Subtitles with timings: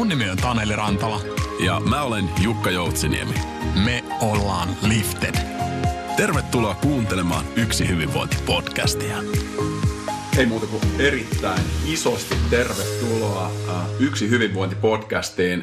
[0.00, 1.20] Mun nimi on Taneli Rantala.
[1.64, 3.34] Ja mä olen Jukka Joutsiniemi.
[3.84, 5.34] Me ollaan Lifted.
[6.16, 9.16] Tervetuloa kuuntelemaan Yksi hyvinvointi-podcastia.
[10.38, 15.62] Ei muuta kuin erittäin isosti tervetuloa äh, Yksi hyvinvointi-podcastiin.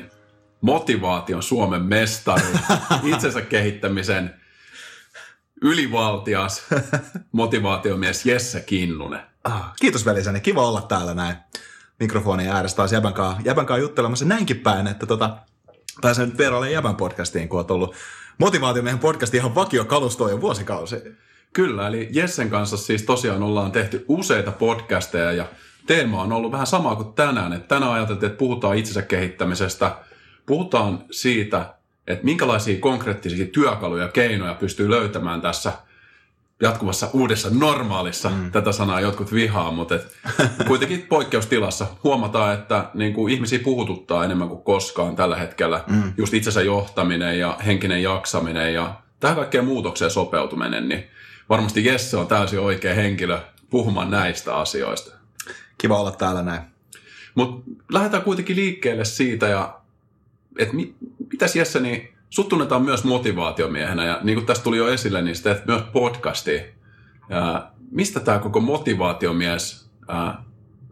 [0.61, 2.47] Motivaation Suomen mestari,
[3.13, 4.35] itsensä kehittämisen
[5.61, 6.63] ylivaltias
[7.31, 9.21] motivaatiomies Jesse Kinnunen.
[9.43, 11.35] Ah, kiitos velisäni, kiva olla täällä näin
[11.99, 15.37] mikrofonin ääressä taas Jäbän kanssa, Jäbän kanssa juttelemassa näinkin päin, että tota,
[16.01, 17.95] pääsen nyt vieraalle Jäbän podcastiin, kun olet ollut
[18.37, 20.95] motivaatiomiehen podcasti ihan vakiokalustoa jo vuosikausi.
[21.53, 25.45] Kyllä, eli Jessen kanssa siis tosiaan ollaan tehty useita podcasteja ja
[25.87, 27.53] teema on ollut vähän sama kuin tänään.
[27.53, 29.95] Että tänään ajateltiin, että puhutaan itsensä kehittämisestä,
[30.45, 31.73] puhutaan siitä,
[32.07, 35.73] että minkälaisia konkreettisia työkaluja ja keinoja pystyy löytämään tässä
[36.61, 38.29] jatkuvassa uudessa normaalissa.
[38.29, 38.51] Mm.
[38.51, 40.17] Tätä sanaa jotkut vihaa, mutta et
[40.67, 45.83] kuitenkin poikkeustilassa huomataan, että niin kuin ihmisiä puhututtaa enemmän kuin koskaan tällä hetkellä.
[45.87, 46.13] Mm.
[46.17, 51.03] Just itsensä johtaminen ja henkinen jaksaminen ja tähän kaikkeen muutokseen sopeutuminen, niin
[51.49, 55.17] varmasti Jesse on täysin oikea henkilö puhumaan näistä asioista.
[55.77, 56.61] Kiva olla täällä näin.
[57.35, 59.79] Mutta lähdetään kuitenkin liikkeelle siitä, ja,
[60.57, 60.95] että mi,
[61.31, 65.43] mitäs Jesse, niin sut tunnetaan myös motivaatiomiehenä, ja niin kuin tästä tuli jo esille, niin
[65.43, 66.61] teet myös podcastia.
[67.29, 70.43] Ja mistä tämä koko motivaatiomies ää,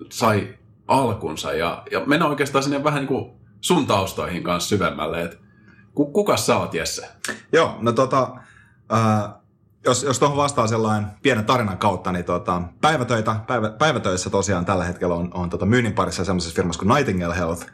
[0.09, 5.37] sai alkunsa, ja, ja mennään oikeastaan sinne vähän niin kuin sun taustoihin kanssa syvemmälle, että
[5.93, 7.09] kuka sä oot, Jesse?
[7.51, 8.35] Joo, no tota,
[8.89, 9.39] ää,
[9.85, 14.83] jos, jos tuohon vastaa sellainen pienen tarinan kautta, niin tota, päivätöitä, päivä, päivätöissä tosiaan tällä
[14.83, 17.65] hetkellä on, on tota myynnin parissa sellaisessa firmassa kuin Nightingale Health.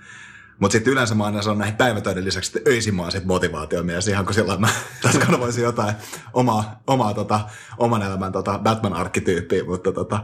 [0.62, 4.26] Mutta sitten yleensä mä aina sanon näihin päivätöiden lisäksi, että öisin mä sit motivaatiomies, ihan
[4.26, 4.70] kun silloin mä
[5.02, 5.96] tässä kanavoisin jotain
[6.34, 7.40] omaa, omaa tota,
[7.78, 9.64] oman elämän tota Batman-arkkityyppiä.
[9.64, 10.20] Mutta tota,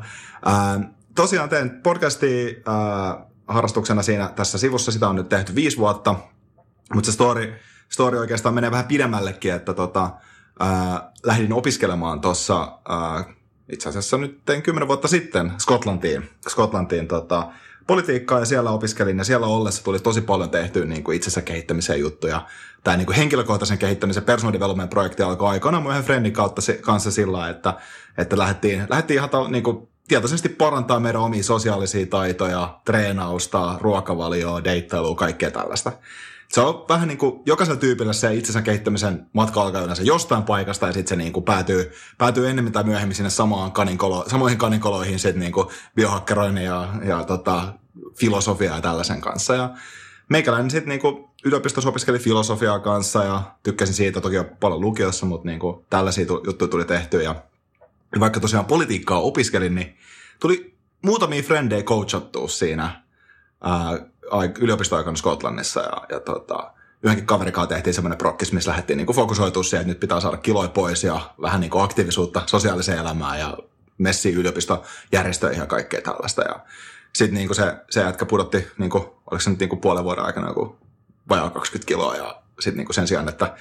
[0.45, 0.79] ää,
[1.15, 6.15] tosiaan teen podcastia ää, harrastuksena siinä tässä sivussa, sitä on nyt tehty viisi vuotta,
[6.93, 7.53] mutta se story,
[7.89, 10.09] story oikeastaan menee vähän pidemmällekin, että tota,
[10.59, 12.79] ää, lähdin opiskelemaan tuossa
[13.71, 17.47] itse asiassa nyt tein kymmenen vuotta sitten Skotlantiin, Skotlantiin tota,
[17.87, 21.99] politiikkaa ja siellä opiskelin ja siellä ollessa tuli tosi paljon tehtyä niin kuin itsensä kehittämisen
[21.99, 22.45] juttuja.
[22.83, 27.11] Tämä niin kuin henkilökohtaisen kehittämisen personal development projekti alkoi aikoinaan mun yhden friendin kautta kanssa
[27.11, 27.73] sillä, että,
[28.17, 35.15] että lähdettiin, lähdettiin ihan niin kuin tietoisesti parantaa meidän omia sosiaalisia taitoja, treenausta, ruokavalioa, deittailua,
[35.15, 35.91] kaikkea tällaista
[36.47, 40.87] se on vähän niin kuin jokaisella tyypillä se itsensä kehittämisen matka alkaa yleensä jostain paikasta
[40.87, 45.19] ja sitten se niin kuin päätyy, päätyy ennemmin tai myöhemmin sinne samaan kaninkolo, samoihin kaninkoloihin
[45.19, 45.53] sitten niin
[45.95, 47.73] biohakkeroinnin ja, ja tota,
[48.15, 49.55] filosofia ja tällaisen kanssa.
[49.55, 49.69] Ja
[50.29, 55.47] meikäläinen sitten niin yliopistossa opiskeli filosofiaa kanssa ja tykkäsin siitä toki jo paljon lukiossa, mutta
[55.47, 57.35] niin kuin tällaisia juttuja tuli tehtyä ja
[58.19, 59.97] vaikka tosiaan politiikkaa opiskelin, niin
[60.39, 63.03] tuli muutamia frendejä coachattua siinä
[63.63, 63.99] ää,
[64.59, 66.71] yliopistoaikana Skotlannissa ja, ja tota,
[67.03, 70.69] yhdenkin kaverikaan tehtiin semmoinen prokkis, missä lähdettiin niin fokusoitua siihen, että nyt pitää saada kiloja
[70.69, 73.57] pois ja vähän niin aktiivisuutta sosiaaliseen elämään ja
[73.97, 76.41] messiin yliopistojärjestöihin ja kaikkea tällaista.
[76.41, 76.59] Ja
[77.15, 80.47] sitten niin se, se jätkä pudotti, niin kuin, oliko se nyt niin puolen vuoden aikana
[80.47, 80.77] joku
[81.29, 83.55] vajaa 20 kiloa ja sitten niin sen sijaan, että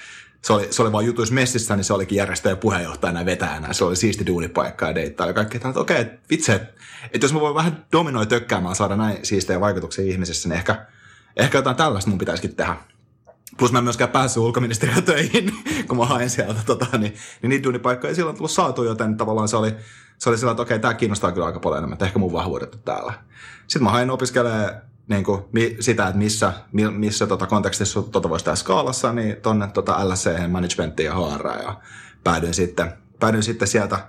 [0.47, 3.73] se oli, se oli vaan jutuissa messissä, niin se olikin järjestäjä puheenjohtajana ja vetäjänä.
[3.73, 5.61] Se oli siisti duunipaikka ja deittaa ja kaikkea.
[5.65, 10.05] Että okei, okay, vitsi, että, jos mä voin vähän dominoi tökkäämään saada näin siistejä vaikutuksia
[10.05, 10.85] ihmisissä, niin ehkä,
[11.35, 12.75] ehkä jotain tällaista mun pitäisikin tehdä.
[13.57, 15.53] Plus mä en myöskään päässyt ulkoministeriön töihin,
[15.87, 19.47] kun mä hain sieltä, tota, niin, niin niitä duunipaikkoja ei silloin tullut saatu, joten tavallaan
[19.47, 19.75] se oli,
[20.17, 22.33] se oli sillä, että okei, okay, tämä kiinnostaa kyllä aika paljon enemmän, että ehkä mun
[22.33, 23.13] vahvuudet on täällä.
[23.67, 25.41] Sitten mä hain opiskelemaan niin kuin,
[25.79, 26.53] sitä, että missä,
[26.91, 31.79] missä tota kontekstissa tota voisi tehdä skaalassa, niin tuonne tota LSC, managementtiin ja HR, ja
[32.23, 33.99] päädyin sitten, päädyin sitten sieltä,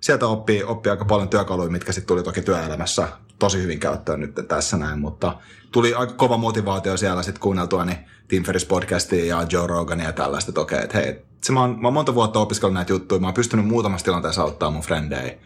[0.00, 3.08] sieltä oppii, oppii aika paljon työkaluja, mitkä sitten tuli toki työelämässä
[3.38, 5.36] tosi hyvin käyttöön nyt tässä näin, mutta
[5.72, 7.98] tuli aika kova motivaatio siellä sitten kuunneltua niin
[8.28, 11.78] Tim Ferris podcastia ja Joe Rogania ja tällaista, että okei, että hei, se mä oon,
[11.80, 15.38] mä oon monta vuotta opiskellut näitä juttuja, mä oon pystynyt muutamassa tilanteessa auttaa mun frendejä,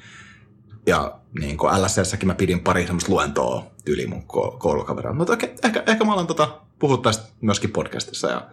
[0.86, 4.22] ja niin kuin LSSsäkin mä pidin pari semmoista luentoa yli mun
[4.58, 5.14] koulukaverilla.
[5.16, 8.28] Mutta okay, ehkä, ehkä mä alan tota, puhua tästä myöskin podcastissa.
[8.28, 8.46] Ja,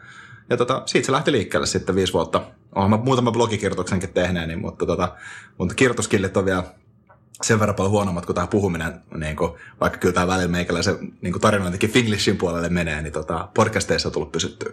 [0.49, 2.41] ja tota, siitä se lähti liikkeelle sitten viisi vuotta.
[2.75, 5.15] Olen mä muutama blogikirjoituksenkin tehneeni, mutta, tota,
[5.57, 6.63] mutta kirjoituskillit on vielä
[7.41, 9.51] sen verran paljon huonommat kuin tämä puhuminen, niin kuin,
[9.81, 14.31] vaikka kyllä tämä välillä meikäläisen niin tarinointikin Finglishin puolelle menee, niin tota, podcasteissa on tullut
[14.31, 14.71] pysyttyä.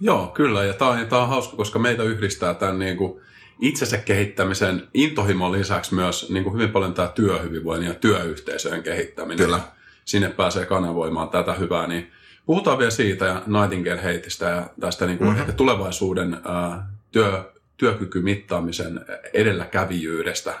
[0.00, 3.20] Joo, kyllä, ja tämä on, tämä on hauska, koska meitä yhdistää tämän niin kuin,
[3.60, 9.44] itsensä kehittämisen intohimon lisäksi myös niin kuin hyvin paljon tämä työhyvinvoinnin ja työyhteisöjen kehittäminen.
[9.46, 9.60] Kyllä.
[10.04, 12.12] Sinne pääsee kanavoimaan tätä hyvää, niin
[12.46, 15.54] puhutaan vielä siitä ja Nightingale heitistä ja tästä niin kuin mm-hmm.
[15.54, 19.00] tulevaisuuden ää, työ, työkykymittaamisen
[19.32, 20.54] edelläkävijyydestä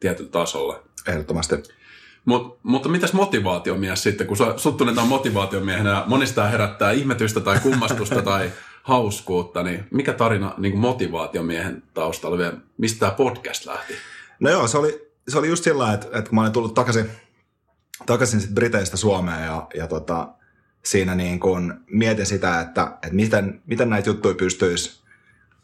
[0.00, 0.82] tietyllä tasolla.
[1.06, 1.54] Ehdottomasti.
[2.24, 7.60] Mut, mutta mitäs motivaatiomies sitten, kun sua- sut tunnetaan motivaatiomiehenä ja monista herättää ihmetystä tai
[7.60, 8.50] kummastusta tai
[8.82, 13.94] hauskuutta, niin mikä tarina niin kuin motivaatiomiehen taustalla vielä, mistä tämä podcast lähti?
[14.40, 17.10] No joo, se oli, se oli just sillä, että, että kun mä olin tullut takaisin,
[18.06, 20.28] takaisin sit Briteistä Suomeen ja, ja tota,
[20.82, 25.00] siinä niin kun mietin sitä, että, että miten, miten näitä juttuja pystyisi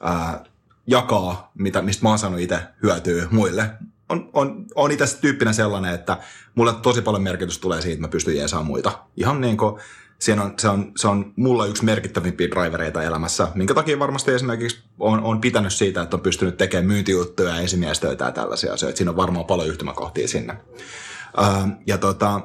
[0.01, 0.45] ää,
[0.87, 3.71] jakaa, mitä, mistä mä oon saanut itse hyötyä muille.
[4.09, 6.17] On, on, on itse tyyppinen sellainen, että
[6.55, 8.99] mulle tosi paljon merkitystä tulee siitä, että mä pystyn jeesaamaan muita.
[9.17, 9.81] Ihan niin kuin,
[10.19, 14.83] siinä on, se, on, se on mulla yksi merkittävimpiä drivereita elämässä, minkä takia varmasti esimerkiksi
[14.99, 18.97] on, on pitänyt siitä, että on pystynyt tekemään myyntijuttuja ja esimiestöitä ja tällaisia asioita.
[18.97, 20.57] Siinä on varmaan paljon yhtymäkohtia sinne.
[21.37, 22.41] Ää, ja tota,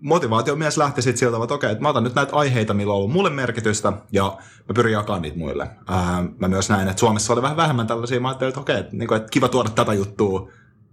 [0.00, 3.12] motivaatiomies lähti sitten siltä, että okei, että mä otan nyt näitä aiheita, millä on ollut
[3.12, 4.38] mulle merkitystä, ja
[4.68, 5.68] mä pyrin jakamaan niitä muille.
[5.88, 8.96] Ää, mä myös näin, että Suomessa oli vähän vähemmän tällaisia, mä ajattelin, että okei, että,
[8.96, 10.50] niin kuin, että kiva tuoda tätä juttua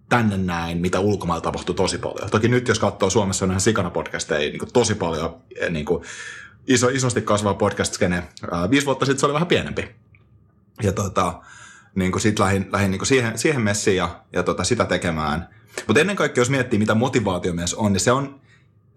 [0.10, 2.30] tänne näin, mitä ulkomailla tapahtuu tosi paljon.
[2.30, 5.86] Toki nyt, jos katsoo Suomessa on ihan sikana podcasteja, niin kuin tosi paljon eh, niin
[5.86, 6.04] kuin
[6.68, 8.24] iso, isosti kasvava podcast skene.
[8.70, 9.96] Viisi vuotta sitten se oli vähän pienempi.
[10.84, 11.42] Ja tota,
[11.96, 15.50] niin kuin sit lähdin, niin kuin siihen, siihen messiin ja, ja tota, sitä tekemään.
[15.88, 18.38] Mutta ennen kaikkea, jos miettii, mitä motivaatiomies on, niin se on,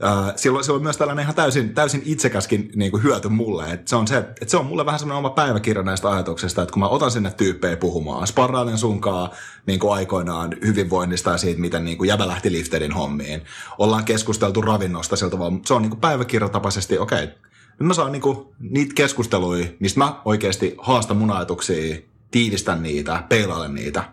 [0.04, 3.70] äh, silloin, on myös tällainen ihan täysin, täysin itsekäskin niin kuin hyöty mulle.
[3.70, 6.72] Et se, on se, että se on mulle vähän semmoinen oma päiväkirja näistä ajatuksista, että
[6.72, 9.30] kun mä otan sinne tyyppejä puhumaan, sparrailen sunkaan
[9.66, 13.42] niin kuin aikoinaan hyvinvoinnista ja siitä, miten niin kuin lähti lifterin hommiin.
[13.78, 17.36] Ollaan keskusteltu ravinnosta siltä vaan, se on niin kuin päiväkirjatapaisesti, okei, okay,
[17.78, 21.96] mä saan niin kuin niitä keskusteluja, mistä mä oikeasti haastan mun ajatuksia,
[22.30, 24.04] tiivistän niitä, peilailen niitä.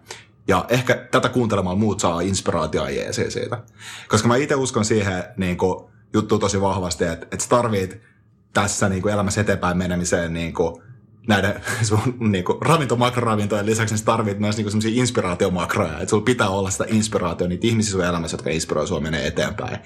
[0.50, 3.64] Ja ehkä tätä kuuntelemalla muut saa inspiraatioa jeesiä siitä.
[4.08, 8.02] Koska mä itse uskon siihen niin kuin, juttuun tosi vahvasti, että, että sä tarvit
[8.54, 10.84] tässä niin kuin, elämässä eteenpäin menemiseen niin kuin,
[11.28, 15.94] näiden sun niin kuin, ravintomakroravintojen lisäksi, niin tarvit myös niin semmoisia inspiraatiomakroja.
[15.94, 19.78] Että sulla pitää olla sitä inspiraatiota, niitä ihmisiä sun elämässä, jotka inspiroi sua menee eteenpäin.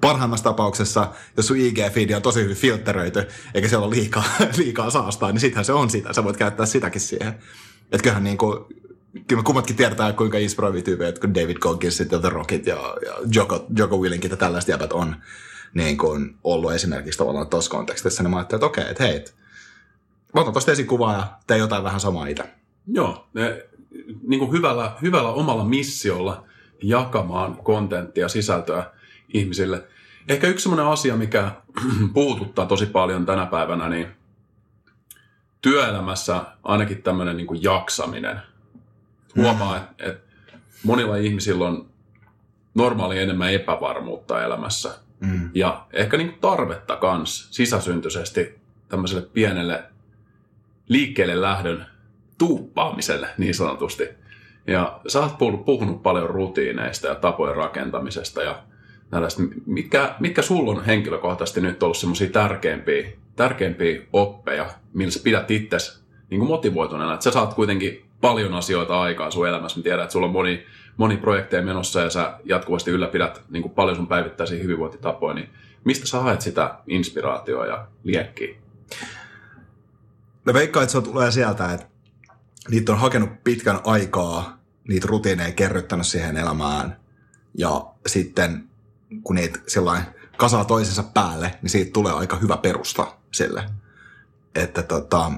[0.00, 4.24] Parhaimmassa tapauksessa, jos sun IG-feedi on tosi hyvin filtteröity, eikä siellä ole liikaa,
[4.56, 6.12] liikaa saastaa, niin sittenhän se on sitä.
[6.12, 7.38] Sä voit käyttää sitäkin siihen.
[7.92, 8.58] Että kyllähän niin kuin,
[9.26, 12.76] kyllä me kummatkin tiedetään, kuinka inspiroivia tyyppejä, kun David Gogginsit ja The Rockit ja,
[13.06, 15.16] ja Joko, Joko Willinkit ja tällaiset jäbät on
[15.74, 19.24] niin kuin ollut esimerkiksi tavallaan tuossa kontekstissa, niin mä ajattelin, että okei, että hei,
[20.34, 22.44] mä otan tuosta esikuvaa ja teen jotain vähän samaa itse.
[22.86, 23.66] Joo, ne,
[24.22, 26.44] niin kuin hyvällä, hyvällä omalla missiolla
[26.82, 28.90] jakamaan kontenttia, sisältöä
[29.34, 29.84] ihmisille.
[30.28, 31.52] Ehkä yksi sellainen asia, mikä
[32.14, 34.06] puhututtaa tosi paljon tänä päivänä, niin
[35.60, 38.40] työelämässä ainakin tämmöinen niin kuin jaksaminen.
[39.36, 41.90] Huomaa, että, että monilla ihmisillä on
[42.74, 44.94] normaali enemmän epävarmuutta elämässä.
[45.20, 45.50] Mm.
[45.54, 48.58] Ja ehkä niin kuin tarvetta kans sisäsyntyisesti
[48.88, 49.84] tämmöiselle pienelle
[50.88, 51.86] liikkeelle lähdön
[52.38, 54.08] tuuppaamiselle niin sanotusti.
[54.66, 58.62] Ja sä oot puhunut, puhunut paljon rutiineista ja tapojen rakentamisesta ja
[59.10, 59.42] tällaista.
[59.66, 66.02] Mitkä, mitkä sulla on henkilökohtaisesti nyt ollut semmoisia tärkeimpiä, tärkeimpiä oppeja, millä sä pidät itsesi
[66.30, 67.14] niin motivoituneena?
[67.14, 69.78] Että sä saat kuitenkin paljon asioita aikaan sun elämässä.
[69.78, 70.66] Mä tiedän, että sulla on moni,
[70.96, 75.34] moni projekteja menossa ja sä jatkuvasti ylläpidät niin kuin paljon sun päivittäisiä hyvinvointitapoja.
[75.34, 75.48] Niin
[75.84, 78.54] mistä sä haet sitä inspiraatioa ja liekkiä?
[80.44, 81.86] Mä veikkaan, että se tulee sieltä, että
[82.70, 86.96] niitä on hakenut pitkän aikaa, niitä rutiineja kerryttänyt siihen elämään.
[87.54, 88.68] Ja sitten
[89.22, 90.06] kun niitä sellainen
[90.36, 93.64] kasaa toisensa päälle, niin siitä tulee aika hyvä perusta sille.
[94.54, 95.32] Että tota,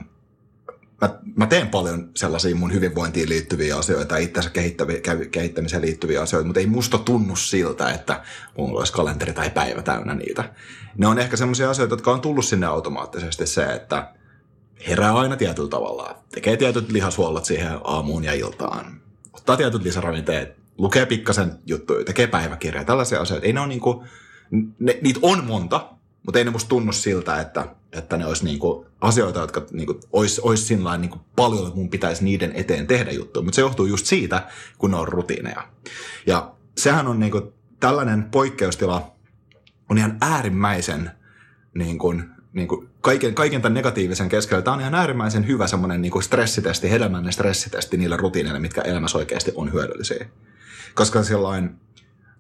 [1.01, 4.51] mä, mä teen paljon sellaisia mun hyvinvointiin liittyviä asioita, itsensä
[5.31, 8.23] kehittämiseen liittyviä asioita, mutta ei musta tunnu siltä, että
[8.59, 10.53] mulla olisi kalenteri tai päivä täynnä niitä.
[10.97, 14.15] Ne on ehkä sellaisia asioita, jotka on tullut sinne automaattisesti se, että
[14.89, 16.23] herää aina tietyllä tavalla.
[16.31, 19.01] Tekee tietyt lihasuolat siihen aamuun ja iltaan.
[19.33, 23.47] Ottaa tietyt lisäravinteet, lukee pikkasen juttuja, tekee päiväkirjaa, tällaisia asioita.
[23.47, 24.05] Ei ne ole niinku,
[24.79, 25.89] ne, niitä on monta,
[26.27, 30.41] mutta ei ne musta tunnu siltä, että, että ne olisi niinku asioita, jotka niinku olisi,
[30.45, 33.45] olisi sillä niinku paljon, että mun pitäisi niiden eteen tehdä juttuja.
[33.45, 34.49] Mutta se johtuu just siitä,
[34.79, 35.69] kun ne on rutiineja.
[36.27, 39.13] Ja sehän on niinku, tällainen poikkeustila
[39.89, 41.11] on ihan äärimmäisen
[41.75, 44.63] niin kuin, niin kuin kaiken, kaiken tämän negatiivisen keskellä.
[44.63, 49.19] Tämä on ihan äärimmäisen hyvä semmoinen niin kuin stressitesti, hedelmällinen stressitesti niille rutiineille, mitkä elämässä
[49.19, 50.27] oikeasti on hyödyllisiä.
[50.95, 51.81] Koska sellainen,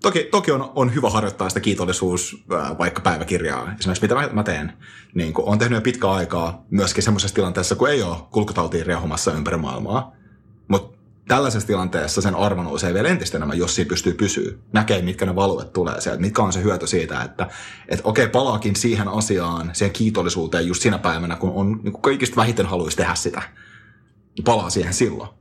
[0.02, 4.42] toki, toki on, on hyvä harjoittaa sitä kiitollisuus, ää, vaikka päiväkirjaa, esimerkiksi mitä mä, mä
[4.42, 4.73] teen.
[5.14, 9.33] Niin kuin, on tehnyt jo pitkä aikaa myöskin semmoisessa tilanteessa, kun ei ole kulkutautiin riehumassa
[9.33, 10.12] ympäri maailmaa.
[10.69, 14.52] Mutta tällaisessa tilanteessa sen arvo nousee vielä entistä enemmän, jos siinä pystyy pysyä.
[14.73, 17.49] Näkee, mitkä ne valuet tulee sieltä, mitkä on se hyöty siitä, että
[17.88, 22.37] et okei, palaakin siihen asiaan, siihen kiitollisuuteen just siinä päivänä, kun on niin kuin kaikista
[22.37, 23.42] vähiten haluaisi tehdä sitä.
[24.45, 25.39] Palaa siihen silloin.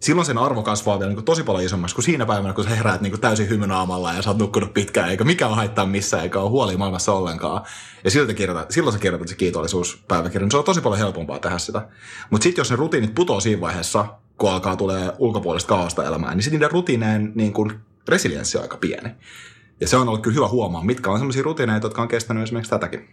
[0.00, 3.00] Silloin sen arvo kasvaa vielä niin tosi paljon isommaksi kuin siinä päivänä, kun sä heräät
[3.00, 6.76] niin täysin hymynaamalla ja sä oot nukkunut pitkään, eikä mikään haittaa missään, eikä ole huoli
[6.76, 7.62] maailmassa ollenkaan.
[8.04, 11.58] Ja siltä kirjoitat, silloin sä kirjoitat se kiitollisuuspäiväkirja, niin se on tosi paljon helpompaa tehdä
[11.58, 11.88] sitä.
[12.30, 14.06] Mutta sitten jos ne rutiinit putoo siinä vaiheessa,
[14.38, 17.72] kun alkaa tulee ulkopuolista kaosta elämään, niin sitten niiden rutiineen niin kuin
[18.08, 19.10] resilienssi on aika pieni.
[19.80, 22.70] Ja se on ollut kyllä hyvä huomaa, mitkä on sellaisia rutiineita, jotka on kestänyt esimerkiksi
[22.70, 23.08] tätäkin.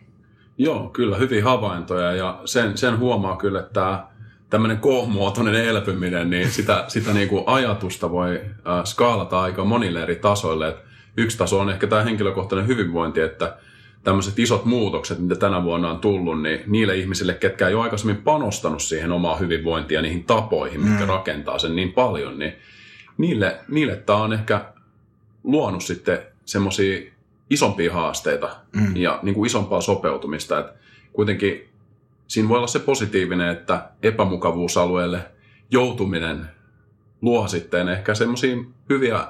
[0.57, 4.07] Joo, kyllä, hyviä havaintoja ja sen, sen huomaa kyllä, että tämä
[4.49, 10.15] tämmöinen kohmuotoinen elpyminen, niin sitä, sitä niin kuin ajatusta voi äh, skaalata aika monille eri
[10.15, 10.67] tasoille.
[10.67, 10.77] Et
[11.17, 13.57] yksi taso on ehkä tämä henkilökohtainen hyvinvointi, että
[14.03, 18.23] tämmöiset isot muutokset, mitä tänä vuonna on tullut, niin niille ihmisille, ketkä ei ole aikaisemmin
[18.23, 21.09] panostanut siihen omaan hyvinvointiin ja niihin tapoihin, mitkä mm.
[21.09, 22.53] rakentaa sen niin paljon, niin
[23.17, 24.65] niille, niille tämä on ehkä
[25.43, 27.11] luonut sitten semmoisia
[27.49, 28.95] isompia haasteita mm.
[28.95, 30.59] ja niin kuin isompaa sopeutumista.
[30.59, 30.73] että
[31.13, 31.69] kuitenkin
[32.27, 35.19] siinä voi olla se positiivinen, että epämukavuusalueelle
[35.71, 36.45] joutuminen
[37.21, 38.57] luo sitten ehkä semmoisia
[38.89, 39.27] hyviä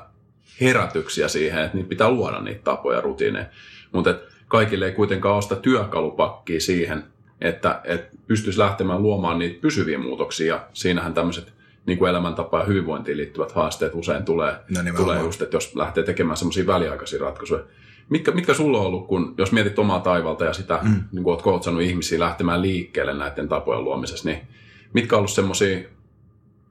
[0.62, 3.46] herätyksiä siihen, että niitä pitää luoda niitä tapoja, rutiineja.
[3.92, 4.16] Mutta
[4.48, 7.04] kaikille ei kuitenkaan ole sitä työkalupakkia siihen,
[7.42, 10.60] että, että pystyisi lähtemään luomaan niitä pysyviä muutoksia.
[10.74, 11.54] Siinähän tämmöiset
[11.86, 16.04] niin kuin elämäntapa ja hyvinvointiin liittyvät haasteet usein tulee, no tulee just, että jos lähtee
[16.04, 17.64] tekemään semmoisia väliaikaisia ratkaisuja.
[18.10, 21.04] Mitkä, mitkä sulla on ollut, kun jos mietit omaa taivalta ja sitä, mm.
[21.12, 24.48] niin kuin olet ihmisiä lähtemään liikkeelle näiden tapojen luomisessa, niin
[24.94, 25.80] mitkä on ollut semmoisia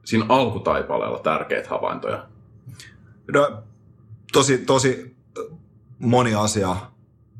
[0.05, 2.25] siinä alkutaipaleella tärkeitä havaintoja?
[3.33, 3.63] No,
[4.33, 5.15] tosi, tosi
[5.99, 6.75] moni asia,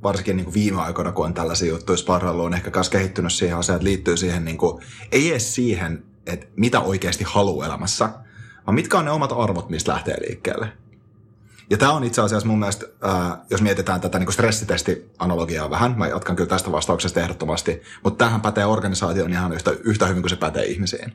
[0.04, 3.58] varsinkin niin kuin viime aikoina, kun on tällaisia juttuja sparrailu, on ehkä myös kehittynyt siihen
[3.58, 8.10] asiaan, että liittyy siihen, niin kuin, ei edes siihen, että mitä oikeasti haluaa elämässä,
[8.68, 10.72] vaan mitkä on ne omat arvot, mistä lähtee liikkeelle.
[11.70, 16.08] Ja tämä on itse asiassa mun mielestä, äh, jos mietitään tätä niin stressitesti-analogiaa vähän, mä
[16.08, 20.36] jatkan kyllä tästä vastauksesta ehdottomasti, mutta tähän pätee organisaation ihan yhtä, yhtä hyvin kuin se
[20.36, 21.14] pätee ihmisiin.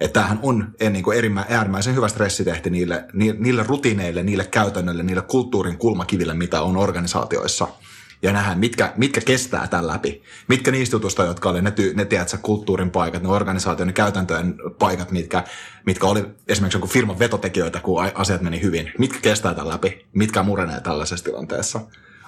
[0.00, 5.22] Että tämähän on niin kuin erimä, äärimmäisen hyvä stressitehti niille, niille rutiineille, niille käytännöille, niille
[5.22, 7.68] kulttuurin kulmakiville, mitä on organisaatioissa–
[8.24, 10.22] ja nähdään, mitkä, mitkä kestää tämän läpi.
[10.48, 14.54] Mitkä niistä jutusta, jotka oli ne, ty, ne tiedätkö, kulttuurin paikat, ne organisaation, ne käytäntöjen
[14.78, 15.44] paikat, mitkä,
[15.86, 18.92] mitkä oli esimerkiksi jonkun firman vetotekijöitä, kun asiat meni hyvin.
[18.98, 21.80] Mitkä kestää tämän läpi, mitkä murenee tällaisessa tilanteessa.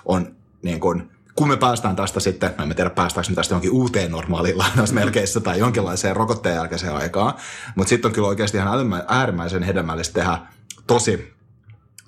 [0.05, 3.71] On niin kuin, kun me päästään tästä sitten, mä en tiedä päästäänkö me tästä jonkin
[3.71, 7.35] uuteen normaaliin lainausmerkeissä tai jonkinlaiseen rokotteen jälkeiseen aikaan,
[7.75, 10.39] mutta sitten on kyllä oikeasti ihan äärimmäisen hedelmällistä tehdä
[10.87, 11.35] tosi,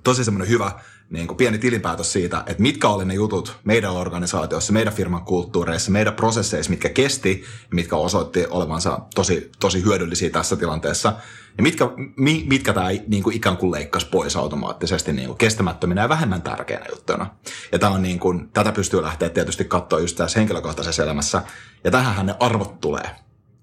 [0.05, 0.73] tosi semmoinen hyvä
[1.11, 5.91] niin kuin pieni tilinpäätös siitä, että mitkä oli ne jutut meidän organisaatiossa, meidän firman kulttuureissa,
[5.91, 11.13] meidän prosesseissa, mitkä kesti ja mitkä osoitti olevansa tosi, tosi hyödyllisiä tässä tilanteessa.
[11.57, 16.03] Ja mitkä, mi, mitkä tämä niin kuin ikään kuin leikkasi pois automaattisesti niin kuin kestämättöminä
[16.03, 17.27] ja vähemmän tärkeänä juttuna.
[17.73, 21.43] Ja tämä on niin kuin, tätä pystyy lähteä tietysti katsoa just tässä henkilökohtaisessa elämässä.
[21.85, 23.11] Ja tähän ne arvot tulee.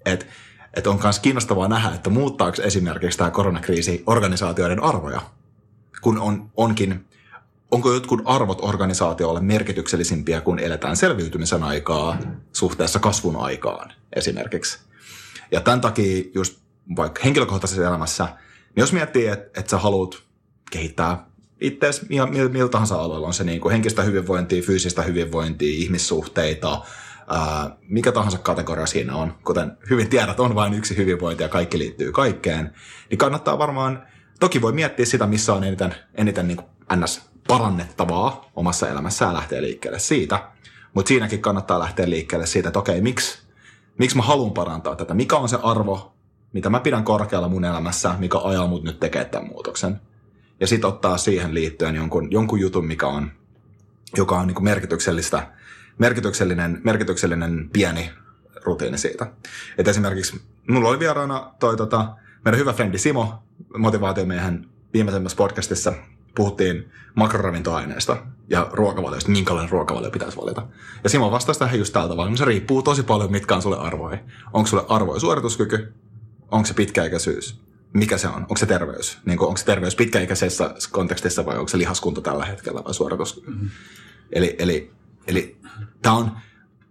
[0.05, 0.25] Että
[0.73, 5.21] et on myös kiinnostavaa nähdä, että muuttaako esimerkiksi tämä koronakriisi organisaatioiden arvoja,
[6.01, 7.05] kun on, onkin
[7.75, 12.17] onko jotkut arvot organisaatiolle merkityksellisimpiä, kun eletään selviytymisen aikaa
[12.53, 14.79] suhteessa kasvun aikaan esimerkiksi.
[15.51, 16.59] Ja tämän takia just
[16.95, 20.23] vaikka henkilökohtaisessa elämässä, niin jos miettii, että, että sä haluat
[20.71, 21.25] kehittää
[21.61, 26.81] itseäsi ja millä tahansa alueella, on se niin kuin henkistä hyvinvointia, fyysistä hyvinvointia, ihmissuhteita,
[27.27, 31.77] ää, mikä tahansa kategoria siinä on, kuten hyvin tiedät, on vain yksi hyvinvointi ja kaikki
[31.77, 32.73] liittyy kaikkeen,
[33.09, 34.07] niin kannattaa varmaan,
[34.39, 39.61] toki voi miettiä sitä, missä on eniten, eniten niin kuin ns parannettavaa omassa elämässään lähteä
[39.61, 40.49] liikkeelle siitä.
[40.93, 43.39] Mutta siinäkin kannattaa lähteä liikkeelle siitä, että okei, miksi,
[43.97, 45.13] miksi mä haluan parantaa tätä?
[45.13, 46.15] Mikä on se arvo,
[46.53, 50.01] mitä mä pidän korkealla mun elämässä, mikä ajaa mut nyt tekemään tämän muutoksen?
[50.59, 53.31] Ja sitten ottaa siihen liittyen jonkun, jonkun jutun, mikä on,
[54.17, 55.47] joka on niin merkityksellistä,
[55.97, 58.11] merkityksellinen, merkityksellinen pieni
[58.63, 59.27] rutiini siitä.
[59.77, 63.43] Et esimerkiksi mulla oli vieraana toi tota, meidän hyvä frendi Simo,
[63.77, 65.93] motivaatiomiehen viimeisemmässä podcastissa
[66.35, 68.17] puhuttiin makroravintoaineista
[68.49, 70.67] ja ruokavalioista, minkälainen ruokavalio pitäisi valita.
[71.03, 74.17] Ja Simo vastasi tähän just tältä vaan, se riippuu tosi paljon, mitkä on sulle arvoja.
[74.53, 75.93] Onko sulle arvoja suorituskyky,
[76.51, 77.59] onko se pitkäikäisyys,
[77.93, 81.77] mikä se on, onko se terveys, niin onko se terveys pitkäikäisessä kontekstissa vai onko se
[81.77, 83.51] lihaskunto tällä hetkellä vai suorituskyky.
[83.51, 83.69] Mm-hmm.
[84.31, 84.91] Eli, eli,
[85.27, 85.57] eli
[86.01, 86.31] tämä on,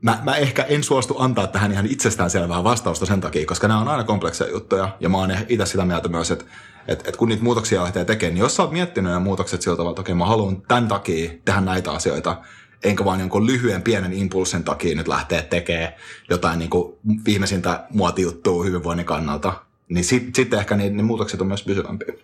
[0.00, 3.88] mä, mä ehkä en suostu antaa tähän ihan itsestäänselvää vastausta sen takia, koska nämä on
[3.88, 6.44] aina komplekseja juttuja ja mä oon itse sitä mieltä myös, että
[6.88, 9.76] että et kun niitä muutoksia lähtee tekemään, niin jos sä oot miettinyt nämä muutokset sillä
[9.76, 12.36] tavalla, että okei, mä haluan tämän takia tehdä näitä asioita,
[12.84, 15.92] enkä vaan jonkun lyhyen pienen impulssin takia nyt lähteä tekemään
[16.30, 19.52] jotain niin kuin viimeisintä muotijuttua hyvinvoinnin kannalta,
[19.88, 22.14] niin sitten sit ehkä ne, ne muutokset on myös pysyvämpiä.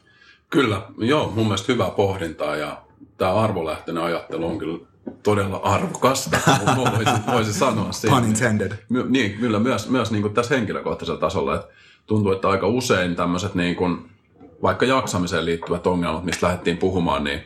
[0.51, 2.83] Kyllä, joo, mun mielestä hyvää pohdintaa ja
[3.19, 4.79] tämä arvolähtöinen ajattelu on kyllä
[5.23, 6.39] todella arvokasta,
[6.77, 7.93] voisin, voisin sanoa.
[7.93, 8.17] Siitä.
[8.17, 8.73] Pun intended.
[8.89, 11.69] My, niin, kyllä myös, myös niin kuin tässä henkilökohtaisella tasolla, että
[12.07, 14.11] tuntuu, että aika usein tämmöiset niin kuin
[14.63, 17.45] vaikka jaksamiseen liittyvät ongelmat, mistä lähdettiin puhumaan, niin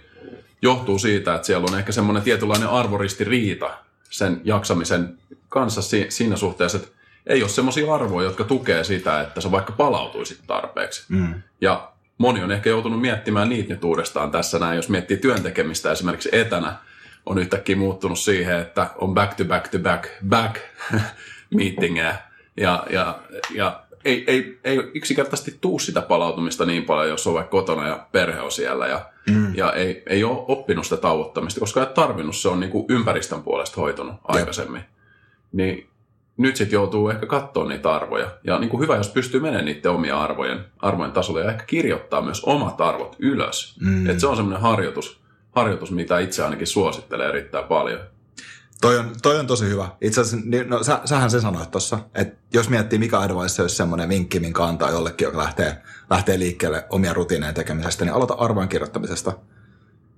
[0.63, 3.71] johtuu siitä, että siellä on ehkä semmoinen tietynlainen arvoristiriita
[4.11, 5.19] sen jaksamisen
[5.49, 6.91] kanssa si- siinä suhteessa, että
[7.27, 11.05] ei ole semmoisia arvoja, jotka tukee sitä, että sä vaikka palautuisit tarpeeksi.
[11.09, 11.35] Mm.
[11.61, 16.29] Ja moni on ehkä joutunut miettimään niitä nyt uudestaan tässä näin, jos miettii työntekemistä esimerkiksi
[16.33, 16.77] etänä,
[17.27, 20.57] on yhtäkkiä muuttunut siihen, että on back to back to back back
[21.57, 22.17] meetingeä
[22.57, 23.19] ja, ja,
[23.55, 28.07] ja ei, ei, ei yksinkertaisesti tuu sitä palautumista niin paljon, jos on vaikka kotona ja
[28.13, 29.55] perhe on siellä ja, mm.
[29.55, 33.43] ja ei, ei ole oppinut sitä tauottamista, koska ei tarvinnut, se on niin kuin ympäristön
[33.43, 34.83] puolesta hoitunut aikaisemmin.
[35.53, 35.89] Niin
[36.37, 38.31] nyt sitten joutuu ehkä katsoa niitä arvoja.
[38.45, 42.23] Ja niin kuin hyvä, jos pystyy menemään niiden omia arvojen, arvojen tasolle ja ehkä kirjoittaa
[42.23, 43.77] myös omat arvot ylös.
[43.81, 44.11] Mm.
[44.11, 45.21] Et se on semmoinen harjoitus,
[45.53, 48.01] harjoitus, mitä itse ainakin suosittelen erittäin paljon.
[48.81, 49.89] Toi on, toi on tosi hyvä.
[50.01, 53.77] Itse asiassa, niin, no, sä, sähän se sanoit tuossa, että jos miettii mikä advice olisi
[53.77, 58.69] semmoinen vinkki, minkä antaa jollekin, joka lähtee, lähtee liikkeelle omia rutiineja tekemisestä, niin aloita arvojen
[58.69, 59.33] kirjoittamisesta.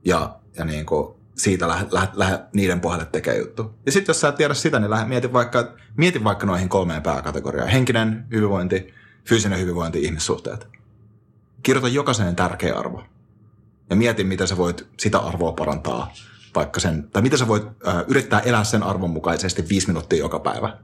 [0.04, 3.74] Ja, ja niin kuin siitä lähde, lähde, lähde niiden pohjalle tekemään juttu.
[3.86, 7.02] Ja sitten jos sä et tiedä sitä, niin lähde, mieti, vaikka, mieti vaikka noihin kolmeen
[7.02, 7.68] pääkategoriaan.
[7.68, 8.94] Henkinen hyvinvointi,
[9.24, 10.68] fyysinen hyvinvointi, ihmissuhteet.
[11.62, 13.02] Kirjoita jokaisen tärkeä arvo.
[13.90, 16.12] Ja mieti, miten sä voit sitä arvoa parantaa
[16.56, 20.38] vaikka sen, tai miten sä voit äh, yrittää elää sen arvon mukaisesti viisi minuuttia joka
[20.38, 20.78] päivä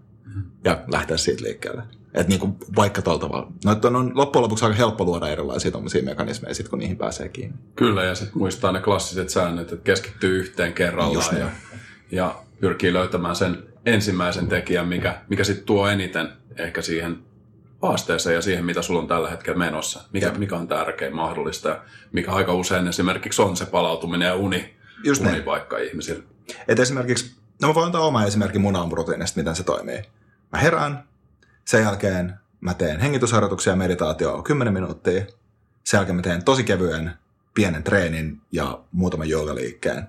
[0.65, 1.83] ja lähteä siitä liikkeelle.
[2.15, 3.53] Että niin kuin vaikka tuolla tavalla.
[3.65, 7.29] No, että on loppujen lopuksi aika helppo luoda erilaisia tuommoisia mekanismeja, sit, kun niihin pääsee
[7.29, 7.57] kiinni.
[7.77, 11.49] Kyllä, ja sitten muistaa ne klassiset säännöt, että keskittyy yhteen kerrallaan ja,
[12.11, 17.19] ja pyrkii löytämään sen ensimmäisen tekijän, mikä, mikä sitten tuo eniten ehkä siihen
[17.83, 20.05] haasteeseen ja siihen, mitä sulla on tällä hetkellä menossa.
[20.13, 21.81] Mikä, mikä on tärkein mahdollista ja
[22.13, 24.75] mikä aika usein esimerkiksi on se palautuminen ja uni,
[25.05, 25.89] Just unipaikka niin.
[25.89, 26.25] ihmisille.
[26.69, 30.03] Et esimerkiksi, no mä voin antaa oma esimerkki mun aamurutiinista, miten se toimii.
[30.53, 31.05] Mä herään,
[31.65, 35.25] sen jälkeen mä teen hengitysharjoituksia ja meditaatioa 10 minuuttia.
[35.85, 37.13] Sen jälkeen mä teen tosi kevyen
[37.55, 40.09] pienen treenin ja muutaman joogaliikkeen.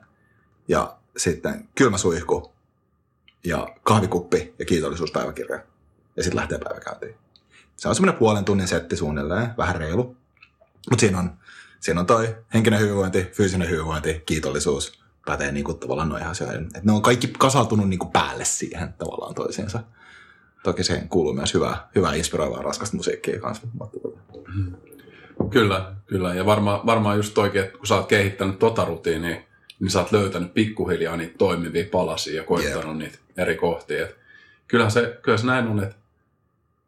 [0.67, 2.53] Ja sitten kylmä suihku
[3.43, 5.59] ja kahvikuppi ja kiitollisuuspäiväkirja.
[6.15, 7.15] Ja sitten lähtee päiväkäyntiin.
[7.75, 10.17] Se on semmoinen puolen tunnin setti suunnilleen, vähän reilu.
[10.89, 11.37] Mutta siinä on,
[11.83, 15.03] siinä on toi henkinen hyvinvointi, fyysinen hyvinvointi, kiitollisuus.
[15.25, 16.67] Pätee niinku tavallaan noihin asioihin.
[16.75, 19.79] Et ne on kaikki kasautunut niinku päälle siihen tavallaan toisiinsa.
[20.63, 23.67] Toki siihen kuuluu myös hyvää, hyvää inspiroivaa raskasta musiikkia kanssa.
[23.79, 24.19] Tota.
[25.49, 26.33] Kyllä, kyllä.
[26.33, 29.41] Ja varmaan varma just toikin, että kun sä oot kehittänyt tota rutiinia,
[29.79, 32.97] niin sä oot löytänyt pikkuhiljaa niitä toimivia palasia ja koittanut yeah.
[32.97, 34.03] niitä eri kohtia.
[34.03, 34.17] Et
[34.67, 35.95] kyllähän se, kyllä se näin on, että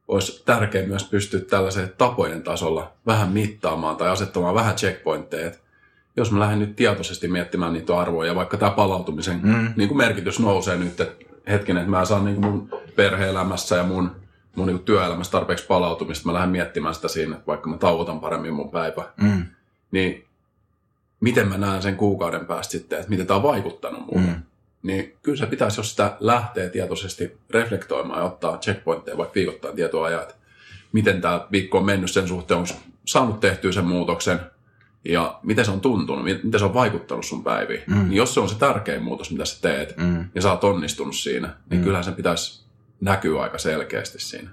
[0.08, 5.52] olisi tärkeää myös pystyä tällaisen tapojen tasolla vähän mittaamaan tai asettamaan vähän checkpointteja.
[6.18, 9.74] Jos mä lähden nyt tietoisesti miettimään niitä arvoja, ja vaikka tämä palautumisen mm.
[9.76, 13.84] niin kuin merkitys nousee nyt, että hetkinen, että mä saan niin kuin mun perhe-elämässä ja
[13.84, 14.12] mun,
[14.56, 18.54] mun niin työelämässä tarpeeksi palautumista, mä lähden miettimään sitä siinä, että vaikka mä tauotan paremmin
[18.54, 19.46] mun päivä, mm.
[19.92, 20.26] niin
[21.20, 24.30] miten mä näen sen kuukauden päästä sitten, että miten tämä on vaikuttanut muuhun.
[24.30, 24.42] Mm.
[24.86, 30.06] Niin kyllä se pitäisi, jos sitä lähtee tietoisesti reflektoimaan ja ottaa checkpointteja vaikka viikoittain tietoa
[30.06, 30.36] ajaa, että
[30.92, 32.74] miten tämä viikko on mennyt sen suhteen, onko
[33.06, 34.40] saanut tehtyä sen muutoksen,
[35.06, 37.84] ja miten se on tuntunut, miten se on vaikuttanut sun päiviin.
[37.88, 37.96] Mm.
[37.96, 40.26] Niin jos se on se tärkein muutos, mitä sä teet, mm.
[40.36, 41.84] ja sä oot onnistunut siinä, niin mm.
[41.84, 42.66] kyllähän sen pitäisi
[43.02, 44.50] näkyä aika selkeästi siinä.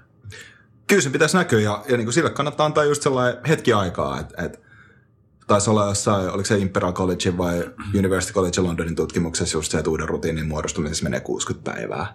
[0.87, 4.19] Kyllä se pitäisi näkyä, ja, ja niin kuin sille kannattaa antaa just sellainen hetki aikaa,
[4.19, 4.59] että, että
[5.47, 9.89] taisi olla jossain, oliko se Imperial College vai University College Londonin tutkimuksessa just se, että
[9.89, 12.13] uuden rutiinin muodostumisessa menee 60 päivää.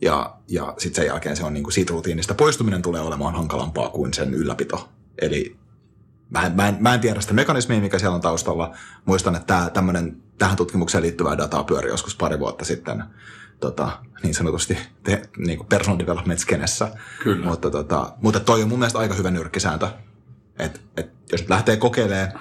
[0.00, 3.88] Ja, ja sitten sen jälkeen se on niin kuin siitä rutiinista poistuminen tulee olemaan hankalampaa
[3.88, 4.88] kuin sen ylläpito.
[5.18, 5.60] Eli
[6.30, 8.76] Mä en, mä, en, mä en tiedä sitä mekanismia, mikä siellä on taustalla.
[9.04, 13.04] Muistan, että tää, tämmönen, tähän tutkimukseen liittyvää dataa pyöri joskus pari vuotta sitten
[13.60, 16.88] tota, niin sanotusti te, niin kuin personal development skenessä.
[17.22, 17.46] Kyllä.
[17.46, 19.88] Mutta, tota, mutta toi on mun mielestä aika hyvä nyrkkisääntö.
[20.60, 22.40] Et, et, jos nyt lähtee kokeilemaan,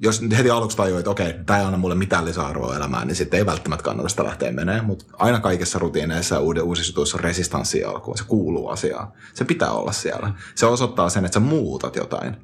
[0.00, 3.38] jos heti aluksi tajuu, että okei, tämä ei anna mulle mitään lisäarvoa elämään, niin sitten
[3.38, 4.84] ei välttämättä kannata sitä lähteä menemään.
[4.84, 8.18] Mutta aina kaikissa rutiineissa ja uusissa jutuissa on resistanssi alkuun.
[8.18, 9.12] Se kuuluu asiaan.
[9.34, 10.32] Se pitää olla siellä.
[10.54, 12.36] Se osoittaa sen, että sä muutat jotain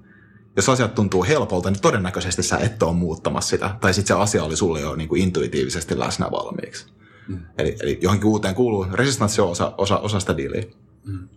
[0.59, 3.77] jos asiat tuntuu helpolta, niin todennäköisesti sä et ole muuttamassa sitä.
[3.81, 6.87] Tai sitten se asia oli sulle jo niin kuin intuitiivisesti läsnä valmiiksi.
[7.29, 7.39] Mm.
[7.59, 10.63] Eli, eli johonkin uuteen kuuluu, resistanssi on osa, osa, osa sitä diiliä.
[11.05, 11.29] Mm.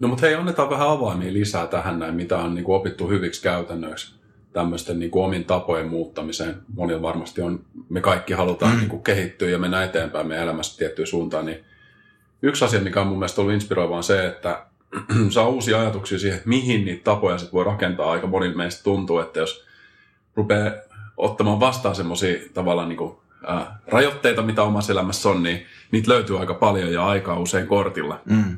[0.00, 3.42] No mutta hei, annetaan vähän avaimia lisää tähän näin, mitä on niin kuin opittu hyviksi
[3.42, 4.14] käytännöiksi
[4.54, 6.56] tämmöisten niin kuin omin tapojen muuttamiseen.
[6.74, 8.78] Monilla varmasti on, me kaikki halutaan mm.
[8.78, 11.64] niin kuin kehittyä ja mennä eteenpäin meidän elämässä tiettyyn suuntaan, niin
[12.42, 14.66] yksi asia, mikä on mun mielestä ollut inspiroivaa on se, että
[15.30, 18.10] saa uusia ajatuksia siihen, että mihin niitä tapoja sit voi rakentaa.
[18.10, 19.64] Aika monille meistä tuntuu, että jos
[20.34, 20.70] rupeaa
[21.16, 26.40] ottamaan vastaan semmoisia tavallaan niin kuin, ää, rajoitteita, mitä omassa elämässä on, niin niitä löytyy
[26.40, 28.20] aika paljon ja aikaa usein kortilla.
[28.24, 28.56] Mm.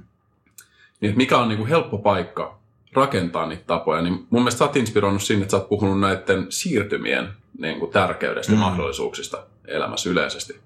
[1.00, 2.58] Niin, mikä on niin kuin helppo paikka
[2.92, 6.46] rakentaa niitä tapoja, niin mun mielestä sä oot inspiroinut sinne, että sä oot puhunut näiden
[6.48, 7.28] siirtymien
[7.58, 10.60] niin kuin tärkeydestä ja mahdollisuuksista elämässä yleisesti.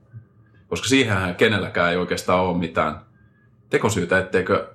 [0.68, 3.00] Koska siihenhän kenelläkään ei oikeastaan ole mitään
[3.70, 4.74] tekosyytä, etteikö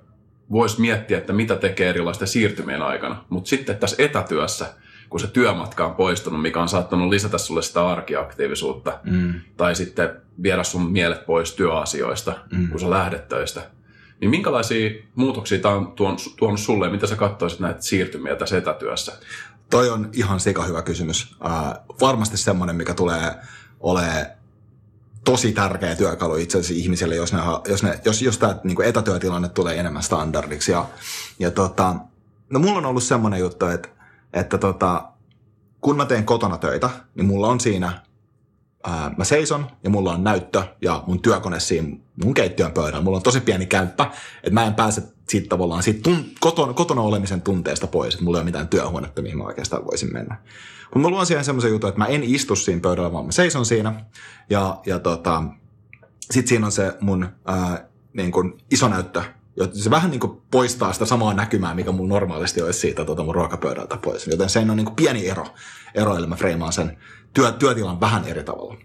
[0.50, 3.24] voisi miettiä, että mitä tekee erilaisten siirtymien aikana.
[3.28, 4.74] Mutta sitten tässä etätyössä,
[5.10, 9.34] kun se työmatka on poistunut, mikä on saattanut lisätä sulle sitä arkiaktiivisuutta, mm.
[9.56, 10.10] tai sitten
[10.42, 12.68] viedä sun mielet pois työasioista, mm.
[12.68, 13.62] kun sä lähdet töistä,
[14.20, 19.12] niin minkälaisia muutoksia tämä on tuonut, tuonut sulle, mitä sä katsoisit näitä siirtymiä tässä etätyössä?
[19.70, 21.36] Toi on ihan sika hyvä kysymys.
[21.44, 23.34] Uh, varmasti semmoinen, mikä tulee
[23.80, 24.26] olemaan
[25.24, 29.48] tosi tärkeä työkalu itse asiassa ihmisille, jos, ne, jos, ne, jos, jos tämä niin etätyötilanne
[29.48, 30.72] tulee enemmän standardiksi.
[30.72, 30.86] Ja,
[31.38, 31.94] ja tota,
[32.50, 33.88] no mulla on ollut semmoinen juttu, että,
[34.32, 35.08] että tota,
[35.80, 38.02] kun mä teen kotona töitä, niin mulla on siinä,
[38.84, 43.00] ää, mä seison ja mulla on näyttö ja mun työkone siinä mun keittiön pöydällä.
[43.04, 47.02] Mulla on tosi pieni kämppä, että mä en pääse siitä tavallaan siitä tun, kotona, kotona
[47.02, 50.36] olemisen tunteesta pois, että mulla ei ole mitään työhuonetta, mihin mä oikeastaan voisin mennä.
[50.84, 53.66] Mutta mä luon siihen semmoisen jutun, että mä en istu siinä pöydällä, vaan mä seison
[53.66, 54.04] siinä.
[54.50, 55.42] Ja, ja tota,
[56.20, 59.22] sitten siinä on se mun ää, niin kun iso näyttö,
[59.72, 63.34] se vähän niin kuin poistaa sitä samaa näkymää, mikä mun normaalisti olisi siitä tota mun
[63.34, 64.26] ruokapöydältä pois.
[64.26, 65.46] Joten se on niin kuin pieni ero,
[65.94, 66.98] ero eli mä freimaan sen
[67.34, 68.76] työ, työtilan vähän eri tavalla.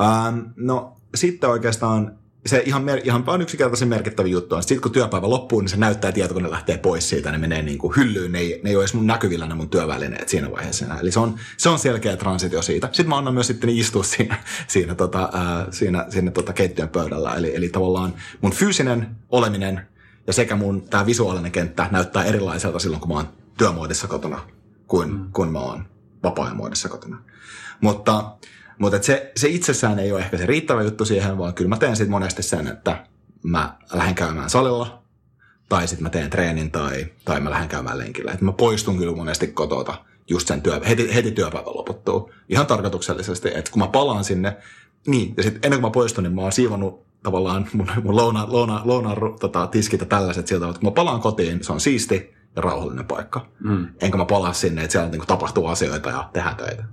[0.00, 4.92] Ähm, no sitten oikeastaan se ihan, mer- ihan vaan yksinkertaisen merkittävä juttu on, sitten kun
[4.92, 8.38] työpäivä loppuu, niin se näyttää tietokone lähtee pois siitä, ne menee niin kuin hyllyyn, ne
[8.38, 11.00] ei, ne ei ole edes mun näkyvillä ne mun työvälineet siinä vaiheessa enää.
[11.00, 12.86] Eli se on, se on selkeä transitio siitä.
[12.86, 17.34] Sitten mä annan myös sitten istua siinä, siinä, tota, ää, siinä, siinä tota keittiön pöydällä.
[17.34, 19.80] Eli, eli tavallaan mun fyysinen oleminen
[20.26, 23.28] ja sekä mun tämä visuaalinen kenttä näyttää erilaiselta silloin, kun mä oon
[23.58, 24.40] työmuodissa kotona,
[24.86, 25.32] kuin mm.
[25.32, 25.84] kun mä oon
[26.22, 27.22] vapaa-ajan muodissa kotona.
[27.80, 28.36] Mutta
[28.78, 31.96] mutta se, se itsessään ei ole ehkä se riittävä juttu siihen, vaan kyllä mä teen
[31.96, 33.06] sitten monesti sen, että
[33.42, 35.02] mä lähden käymään salilla,
[35.68, 38.32] tai sitten mä teen treenin, tai, tai mä lähden käymään lenkillä.
[38.32, 39.94] Et mä poistun kyllä monesti kotota
[40.30, 42.30] just sen työ, heti, heti työpäivä loputtuu.
[42.48, 44.56] Ihan tarkoituksellisesti, että kun mä palaan sinne,
[45.06, 48.46] niin, ja sitten ennen kuin mä poistun, niin mä oon siivonnut tavallaan mun, mun louna,
[48.48, 52.34] louna, louna tota, tiskit ja tällaiset siltä, että kun mä palaan kotiin, se on siisti
[52.56, 53.46] ja rauhallinen paikka.
[53.60, 53.86] Mm.
[54.00, 56.84] Enkä mä palaa sinne, että siellä niin kuin, tapahtuu asioita ja tehdään töitä.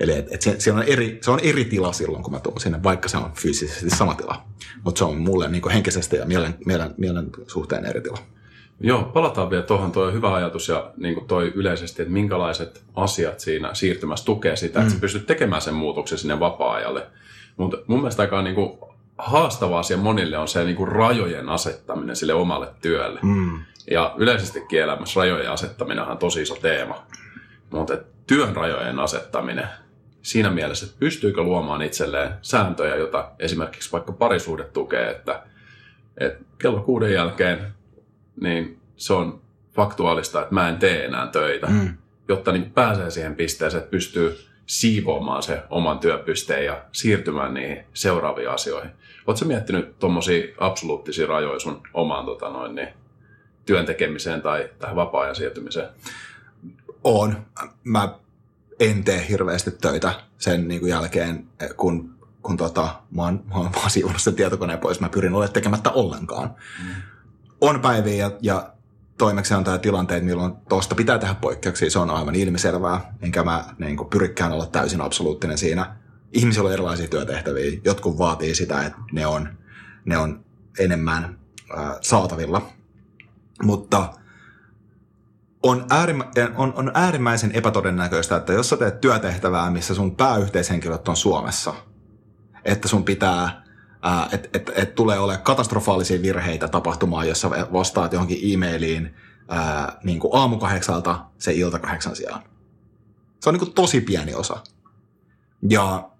[0.00, 2.60] Eli et, et se, se, on eri, se on eri tila silloin, kun mä tuun
[2.60, 4.42] sinne, vaikka se on fyysisesti sama tila.
[4.84, 8.18] Mutta se on mulle niin henkisesti ja mielen, mielen, mielen suhteen eri tila.
[8.80, 9.92] Joo, palataan vielä tuohon.
[9.92, 14.78] Tuo hyvä ajatus ja niin kuin toi yleisesti, että minkälaiset asiat siinä siirtymässä tukee sitä,
[14.78, 14.82] mm.
[14.82, 17.06] että sä pystyt tekemään sen muutoksen sinne vapaa-ajalle.
[17.56, 18.78] Mutta mun mielestä aika niin kuin
[19.18, 23.20] haastava asia monille on se niin kuin rajojen asettaminen sille omalle työlle.
[23.22, 23.60] Mm.
[23.90, 27.06] Ja yleisesti elämässä rajojen asettaminen on tosi iso teema.
[27.70, 29.68] Mutta työn rajojen asettaminen
[30.24, 35.42] siinä mielessä, että pystyykö luomaan itselleen sääntöjä, jota esimerkiksi vaikka parisuudet tukee, että,
[36.18, 37.74] että kello kuuden jälkeen
[38.40, 39.40] niin se on
[39.74, 41.94] faktuaalista, että mä en tee enää töitä, mm.
[42.28, 48.50] jotta niin pääsee siihen pisteeseen, että pystyy siivoamaan se oman työpysteen ja siirtymään niihin seuraaviin
[48.50, 48.90] asioihin.
[49.26, 52.88] Oletko miettinyt tuommoisia absoluuttisia rajoja sun omaan tota noin, niin,
[53.66, 55.88] työn tekemiseen tai tähän vapaa-ajan siirtymiseen?
[57.04, 57.36] On.
[57.84, 58.14] Mä
[58.80, 63.72] en tee hirveästi töitä sen niin kuin jälkeen, kun, kun tota, mä oon, mä oon
[63.74, 65.00] vaan siivonut sen tietokoneen pois.
[65.00, 66.54] Mä pyrin olemaan tekemättä ollenkaan.
[66.82, 66.94] Mm.
[67.60, 68.72] On päiviä ja, ja
[69.18, 74.10] toimeksiantoja tilanteet, milloin tuosta pitää tehdä poikkeuksia, se on aivan ilmiselvää, enkä mä niin kuin,
[74.10, 75.96] pyrikään olla täysin absoluuttinen siinä.
[76.32, 79.48] Ihmisillä on erilaisia työtehtäviä, jotkut vaatii sitä, että ne on,
[80.04, 80.44] ne on
[80.78, 81.38] enemmän
[81.78, 82.68] äh, saatavilla,
[83.62, 84.08] mutta–
[85.64, 86.24] on, äärimmä,
[86.56, 91.74] on, on äärimmäisen epätodennäköistä, että jos sä teet työtehtävää, missä sun pääyhteishenkilöt on Suomessa,
[92.64, 93.62] että sun pitää,
[94.32, 99.14] että et, et tulee ole katastrofaalisia virheitä tapahtumaan, jossa vastaat johonkin e-mailiin
[99.48, 102.42] ää, niin kuin aamu kahdeksalta se ilta kahdeksan sijaan.
[103.40, 104.56] Se on niin kuin tosi pieni osa.
[105.70, 106.10] Ja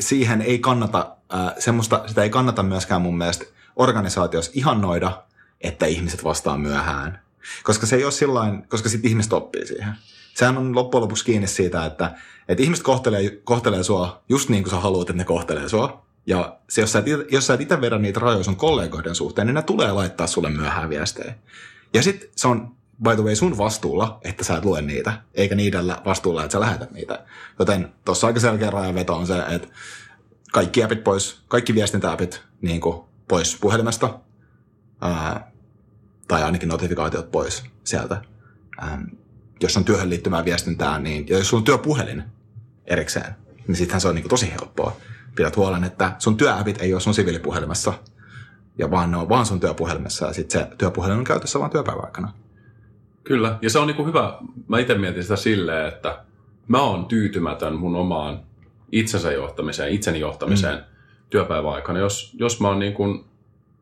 [0.00, 3.44] siihen ei kannata, ää, semmoista, sitä ei kannata myöskään mun mielestä
[3.76, 5.22] organisaatiossa ihannoida,
[5.60, 7.25] että ihmiset vastaa myöhään
[7.62, 9.94] koska se ei ole sillain, koska sitten ihmiset oppii siihen.
[10.34, 12.14] Sehän on loppujen lopuksi kiinni siitä, että,
[12.48, 16.06] että ihmiset kohtelee, kohtelee sua just niin kuin sä haluat, että ne kohtelee sua.
[16.26, 19.46] Ja se, jos, sä et, jos sä et itse vedä niitä rajoja sun kollegoiden suhteen,
[19.46, 21.34] niin ne tulee laittaa sulle myöhään viestejä.
[21.94, 25.54] Ja sitten se on by the way sun vastuulla, että sä et lue niitä, eikä
[25.54, 27.24] niiden vastuulla, että sä lähetät niitä.
[27.58, 29.68] Joten tuossa aika selkeä rajanveto on se, että
[30.52, 32.80] kaikki appit pois, kaikki viestintäapit niin
[33.28, 34.18] pois puhelimesta.
[35.00, 35.52] Ää,
[36.28, 38.22] tai ainakin notifikaatiot pois sieltä.
[38.82, 39.02] Ähm,
[39.60, 42.22] jos on työhön liittymään viestintää, niin ja jos sulla on työpuhelin
[42.86, 43.34] erikseen,
[43.66, 44.96] niin sittenhän se on niin tosi helppoa.
[45.34, 47.92] Pidät huolen, että sun työäpit ei ole sun siviilipuhelimessa,
[48.78, 52.04] ja vaan ne on vaan sun työpuhelimessa, ja sitten se työpuhelin on käytössä vaan työpäivän
[52.04, 52.32] aikana.
[53.24, 56.24] Kyllä, ja se on niinku hyvä, mä itse mietin sitä silleen, että
[56.68, 58.40] mä oon tyytymätön mun omaan
[58.92, 60.84] itsensä johtamiseen, itseni johtamiseen mm.
[61.30, 61.98] työpäivän aikana.
[61.98, 63.24] Jos, jos mä oon niinku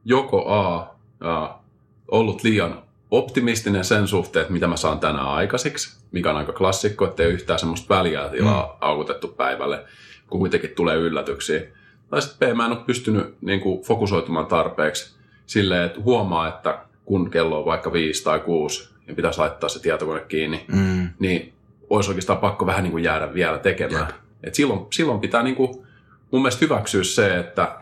[0.04, 1.59] joko A, A,
[2.08, 7.04] ollut liian optimistinen sen suhteen, että mitä mä saan tänään aikaiseksi, mikä on aika klassikko,
[7.04, 8.72] ettei yhtään semmoista väliä tilaa mm.
[8.80, 9.84] aukutettu päivälle,
[10.30, 11.62] kun kuitenkin tulee yllätyksiä.
[12.10, 15.14] Tai sitten B, mä en ole pystynyt niin kuin, fokusoitumaan tarpeeksi
[15.46, 19.82] silleen, että huomaa, että kun kello on vaikka viisi tai kuusi ja pitäisi laittaa se
[19.82, 21.08] tietokone kiinni, mm.
[21.18, 21.52] niin
[21.90, 24.08] olisi oikeastaan pakko vähän niin kuin jäädä vielä tekemään.
[24.44, 25.86] Et silloin, silloin pitää niin kuin,
[26.30, 27.76] mun mielestä hyväksyä se, että,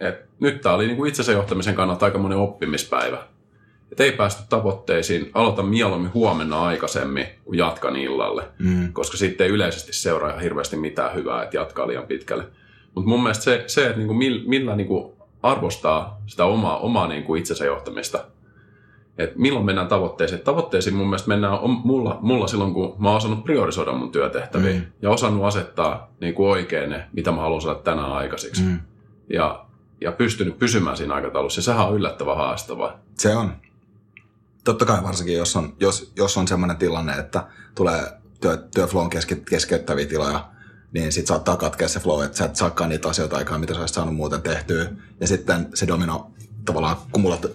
[0.00, 3.18] että nyt tämä oli niin kuin itsensä johtamisen kannalta aika monen oppimispäivä.
[3.92, 8.92] Että ei päästy tavoitteisiin, aloita mieluummin huomenna aikaisemmin, kun jatkan illalle, mm.
[8.92, 12.44] koska sitten ei yleisesti seuraa ihan hirveästi mitään hyvää, että jatkaa liian pitkälle.
[12.94, 14.14] Mutta mun mielestä se, se että niinku
[14.46, 18.24] millä, niinku arvostaa sitä omaa, omaa niinku itsensä johtamista,
[19.18, 20.40] että milloin mennään tavoitteisiin.
[20.40, 24.82] Tavoitteisiin mun mielestä mennään mulla, mulla silloin, kun mä oon osannut priorisoida mun työtehtäviä mm.
[25.02, 28.62] ja osannut asettaa niinku oikein ne, mitä mä haluan saada tänään aikaiseksi.
[28.62, 28.78] Mm.
[29.30, 29.64] Ja,
[30.00, 31.58] ja pystynyt pysymään siinä aikataulussa.
[31.58, 32.98] Ja sehän on yllättävän haastavaa.
[33.14, 33.52] Se on.
[34.68, 39.36] Totta kai varsinkin, jos on, jos, jos on sellainen tilanne, että tulee työ, työflown keske,
[39.36, 40.48] keskeyttäviä tiloja,
[40.92, 43.80] niin sitten saattaa katkea se flow, että sä et saakaan niitä asioita aikaan, mitä sä
[43.80, 44.90] olisit saanut muuten tehtyä.
[45.20, 46.30] Ja sitten se domino
[46.64, 46.96] tavallaan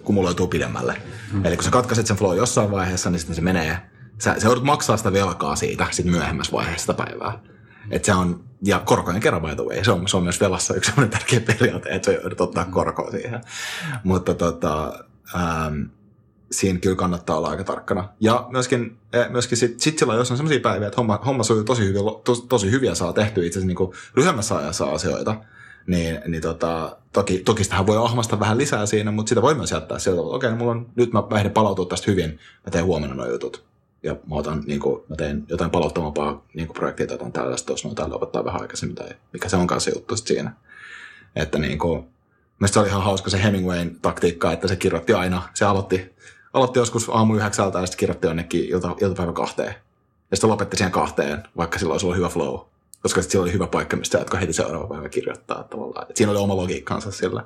[0.02, 1.02] kumuloituu pidemmälle.
[1.32, 1.44] Mm.
[1.44, 3.78] Eli kun sä katkaiset sen flow jossain vaiheessa, niin sitten se menee,
[4.18, 7.38] sä, sä joudut maksaa sitä velkaa siitä sit myöhemmässä vaiheessa sitä päivää.
[7.90, 10.74] Et se on, ja korkojen kerran by the way, se on, se on myös velassa
[10.74, 13.40] yksi sellainen tärkeä periaate, että sä joudut ottaa korkoa siihen.
[14.04, 15.82] Mutta tota, ähm,
[16.58, 18.08] siinä kyllä kannattaa olla aika tarkkana.
[18.20, 21.64] Ja myöskin, eh, myöskin sit, sit sillä, jos on sellaisia päiviä, että homma, homma sujuu
[21.64, 25.36] tosi hyvin, tos, tosi hyviä saa tehtyä itse asiassa niin lyhyemmässä ajassa asioita,
[25.86, 29.70] niin, niin tota, toki, toki sitä voi ahmasta vähän lisää siinä, mutta sitä voi myös
[29.70, 32.30] jättää sieltä, että okei, okay, mulla on, nyt mä lähden palautua tästä hyvin,
[32.66, 33.64] mä teen huomenna nuo jutut.
[34.02, 38.10] Ja mä, otan, niin kuin, mä teen jotain palauttamampaa niin projektia tai tällaista, jos noita
[38.10, 40.52] lopettaa vähän aikaisemmin, tai mikä se onkaan se juttu siinä.
[41.36, 42.04] Että niin kuin,
[42.66, 46.14] se oli ihan hauska se Hemingwayn taktiikka, että se kirjoitti aina, se aloitti
[46.54, 49.74] aloitti joskus aamu yhdeksältä ja sitten kirjoitti jonnekin ilta, iltapäivä kahteen.
[50.30, 52.58] Ja sitten lopetti siihen kahteen, vaikka silloin olisi ollut hyvä flow.
[53.02, 56.06] Koska sitten oli hyvä paikka, mistä jatko heti seuraava päivä kirjoittaa tavallaan.
[56.10, 57.44] Et siinä oli oma logiikkansa sillä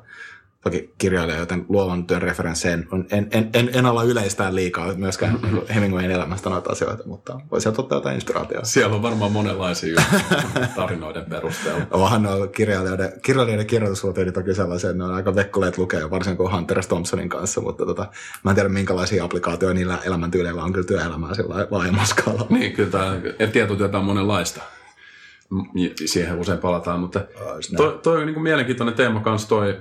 [0.65, 5.39] toki kirjailija, joten luovan työn referensseen on, en, en, en, en ala yleistää liikaa myöskään
[5.75, 8.67] Hemingwayn elämästä noita asioita, mutta voi sieltä ottaa jotain inspiraatiota.
[8.67, 10.03] Siellä on varmaan monenlaisia
[10.77, 11.87] tarinoiden perusteella.
[11.91, 16.53] Onhan nuo kirjailijoiden, kirjailijoiden kirjoitusluoteet toki sellaisia, että ne on aika vekkoleet lukea, varsinkin kuin
[16.53, 16.87] Hunter S.
[16.87, 18.07] Thompsonin kanssa, mutta tota,
[18.45, 22.47] mä en tiedä minkälaisia applikaatioita niillä elämäntyyleillä on kyllä työelämää sillä laajemmassa skaalalla.
[22.51, 23.17] Niin, kyllä tämä
[23.53, 24.61] tietotyötä on monenlaista
[26.07, 27.21] siihen usein palataan, mutta
[27.77, 29.79] toi, toi on niin kuin mielenkiintoinen teema kanssa toi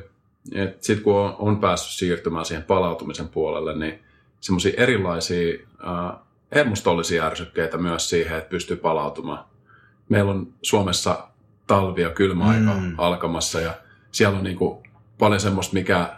[0.82, 4.00] sitten kun on, on päässyt siirtymään siihen palautumisen puolelle, niin
[4.40, 5.54] semmoisia erilaisia
[5.88, 6.20] äh,
[6.56, 9.46] hermostollisia ärsykkeitä myös siihen, että pystyy palautumaan.
[10.10, 11.28] Meillä on Suomessa
[11.68, 12.96] talvi ja kylmä aika mm.
[12.98, 13.74] alkamassa ja
[14.12, 14.84] siellä on niin kuin
[15.18, 16.16] paljon semmoista, mikä,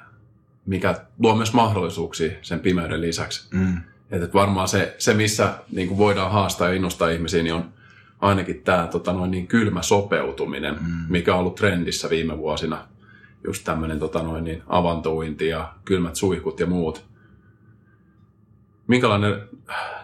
[0.65, 3.47] mikä luo myös mahdollisuuksia sen pimeyden lisäksi.
[3.55, 3.77] Mm.
[4.11, 7.73] Että varmaan se, se missä niin kuin voidaan haastaa ja innostaa ihmisiä, niin on
[8.19, 11.05] ainakin tämä tota, noin niin kylmä sopeutuminen, mm.
[11.09, 12.85] mikä on ollut trendissä viime vuosina–
[13.43, 17.05] just tämmöinen tota noin, niin avantouinti ja kylmät suihkut ja muut.
[18.87, 19.49] Minkälainen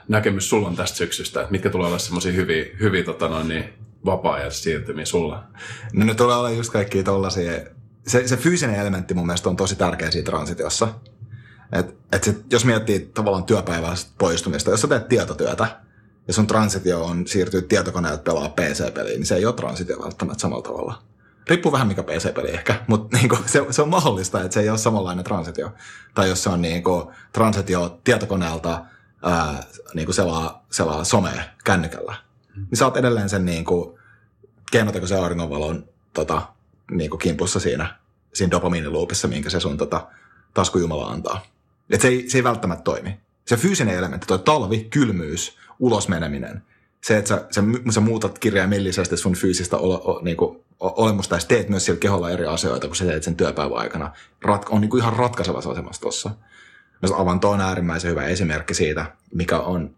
[0.08, 3.74] näkemys sulla on tästä syksystä, että mitkä tulee olla semmoisia hyviä, hyviä tota noin, niin
[4.06, 5.44] vapaa siirtymiä sulla?
[5.94, 7.52] No ne tulee olla just kaikki tollaisia.
[8.08, 10.88] Se, se fyysinen elementti mun mielestä on tosi tärkeä siinä transitiossa.
[11.72, 15.68] Et, et sit, jos miettii tavallaan työpäivästä poistumista, jos sä teet tietotyötä,
[16.28, 20.64] ja sun transitio on siirtyä tietokoneelta pelaa PC-peliin, niin se ei ole transitio välttämättä samalla
[20.64, 21.02] tavalla.
[21.48, 24.78] Riippuu vähän mikä PC-peli ehkä, mutta niinku, se, se, on mahdollista, että se ei ole
[24.78, 25.74] samanlainen transitio.
[26.16, 28.86] Tai jos se on niinku, transitio tietokoneelta
[29.24, 32.16] ää, niinku selaa, selaa somea kännykällä,
[32.56, 32.62] mm.
[32.62, 34.00] niin sä oot edelleen sen niinku,
[34.72, 36.42] keinotekoisen auringonvalon tota,
[36.92, 37.96] niinku kimpussa siinä,
[38.34, 40.08] siinä dopamiiniluupissa, minkä se sun tota,
[40.54, 41.46] taskujumala antaa.
[41.90, 43.20] Et se, ei, se ei välttämättä toimi.
[43.46, 46.64] Se fyysinen elementti, tuo talvi, kylmyys, ulos meneminen,
[47.04, 51.70] se, että sä, sä, sä muutat kirjaimellisesti sun fyysistä olo, o, niinku, olemusta ja teet
[51.70, 54.12] myös sillä keholla eri asioita, kun sä teet sen työpäivän aikana,
[54.42, 56.32] rat, on niin kuin ihan ratkaisevassa asemassa tuossa.
[57.02, 59.96] Myös avanto on äärimmäisen hyvä esimerkki siitä, mikä on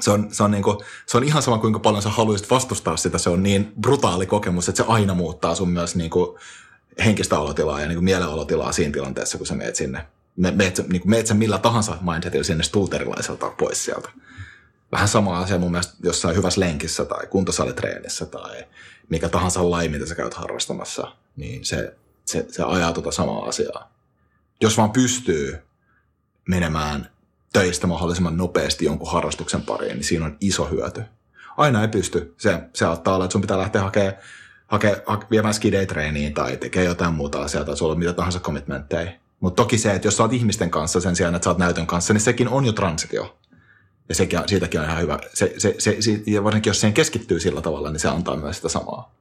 [0.00, 2.96] se on, se, on niin kuin, se on ihan sama, kuinka paljon sä haluaisit vastustaa
[2.96, 3.18] sitä.
[3.18, 6.38] Se on niin brutaali kokemus, että se aina muuttaa sun myös kuin
[7.04, 10.06] henkistä olotilaa ja niin kuin mielenolotilaa siinä tilanteessa, kun sä meet sinne.
[10.36, 14.08] Me, meet, kuin meet sä millä tahansa mindsetillä sinne stulterilaiselta pois sieltä.
[14.92, 18.64] Vähän sama asia mun mielestä jossain hyvässä lenkissä tai kuntosalitreenissä tai
[19.08, 23.90] mikä tahansa laji, mitä sä käyt harrastamassa, niin se, se, se ajaa tuota samaa asiaa.
[24.60, 25.58] Jos vaan pystyy
[26.48, 27.10] menemään
[27.52, 31.02] töistä mahdollisimman nopeasti jonkun harrastuksen pariin, niin siinä on iso hyöty.
[31.56, 32.34] Aina ei pysty.
[32.38, 34.14] Se, se auttaa olla, että sun pitää lähteä hakemaan
[34.66, 39.12] hake, hake, viemään skidei-treeniin tai tekee jotain muuta asiaa tai sulla on mitä tahansa commitmentteja.
[39.40, 41.86] Mutta toki se, että jos sä oot ihmisten kanssa sen sijaan, että sä oot näytön
[41.86, 43.38] kanssa, niin sekin on jo transitio.
[44.08, 45.18] Ja sekin, siitäkin on ihan hyvä.
[45.34, 48.56] Se, se, se, se, ja varsinkin jos siihen keskittyy sillä tavalla, niin se antaa myös
[48.56, 49.14] sitä samaa.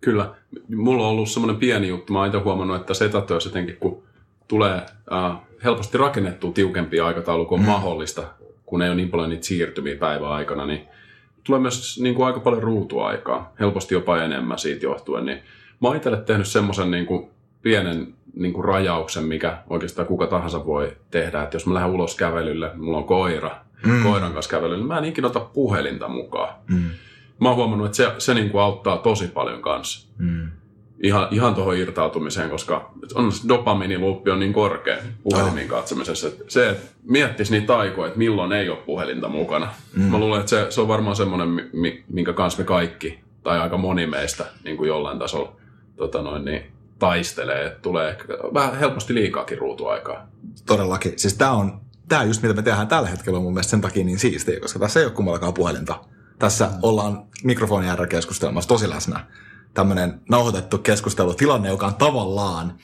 [0.00, 0.34] Kyllä.
[0.76, 2.12] Mulla on ollut semmoinen pieni juttu.
[2.12, 4.02] Mä oon itse huomannut, että se etätyössä jotenkin, kun
[4.48, 7.66] tulee äh, helposti rakennettua tiukempia aikataulu kuin mm.
[7.66, 8.22] mahdollista,
[8.66, 10.88] kun ei ole niin paljon niitä siirtymiä päivän aikana, niin
[11.44, 15.26] tulee myös niin kuin aika paljon ruutuaikaa, helposti jopa enemmän siitä johtuen.
[15.26, 15.38] Niin
[15.80, 17.30] mä oon itselle tehnyt semmoisen niin kuin
[17.62, 21.42] pienen niin kuin rajauksen, mikä oikeastaan kuka tahansa voi tehdä.
[21.42, 23.50] Että jos mä lähden ulos kävelylle, mulla on koira,
[23.86, 24.02] mm.
[24.02, 26.54] koiran kanssa kävelylle, niin mä en ikinä ota puhelinta mukaan.
[26.68, 26.90] Mm.
[27.40, 30.08] Mä oon huomannut, että se, se niin kuin auttaa tosi paljon kanssa.
[30.18, 30.50] Mm.
[31.02, 35.68] Ihan, ihan tuohon irtautumiseen, koska on dopaminiluuppi on niin korkea puhelimin oh.
[35.68, 36.28] katsomisessa.
[36.28, 39.68] Että se, että miettisi niitä aikoja, että milloin ei ole puhelinta mukana.
[39.96, 40.02] Mm.
[40.02, 41.70] Mä luulen, että se, se on varmaan semmoinen,
[42.08, 45.52] minkä kanssa me kaikki, tai aika moni meistä niin kuin jollain tasolla
[45.96, 46.62] tota noin, niin
[46.98, 48.18] taistelee, että tulee
[48.54, 50.26] vähän helposti liikaakin ruutuaikaa.
[50.66, 51.12] Todellakin.
[51.16, 51.80] Siis tämä on,
[52.12, 54.78] tää just mitä me tehdään tällä hetkellä on mun mielestä sen takia niin siistiä, koska
[54.78, 56.04] tässä ei ole kummallakaan puhelinta.
[56.38, 56.72] Tässä mm.
[56.82, 59.26] ollaan mikrofonin äärellä keskustelemassa tosi läsnä.
[59.74, 62.78] Tämmöinen nauhoitettu keskustelutilanne, joka on tavallaan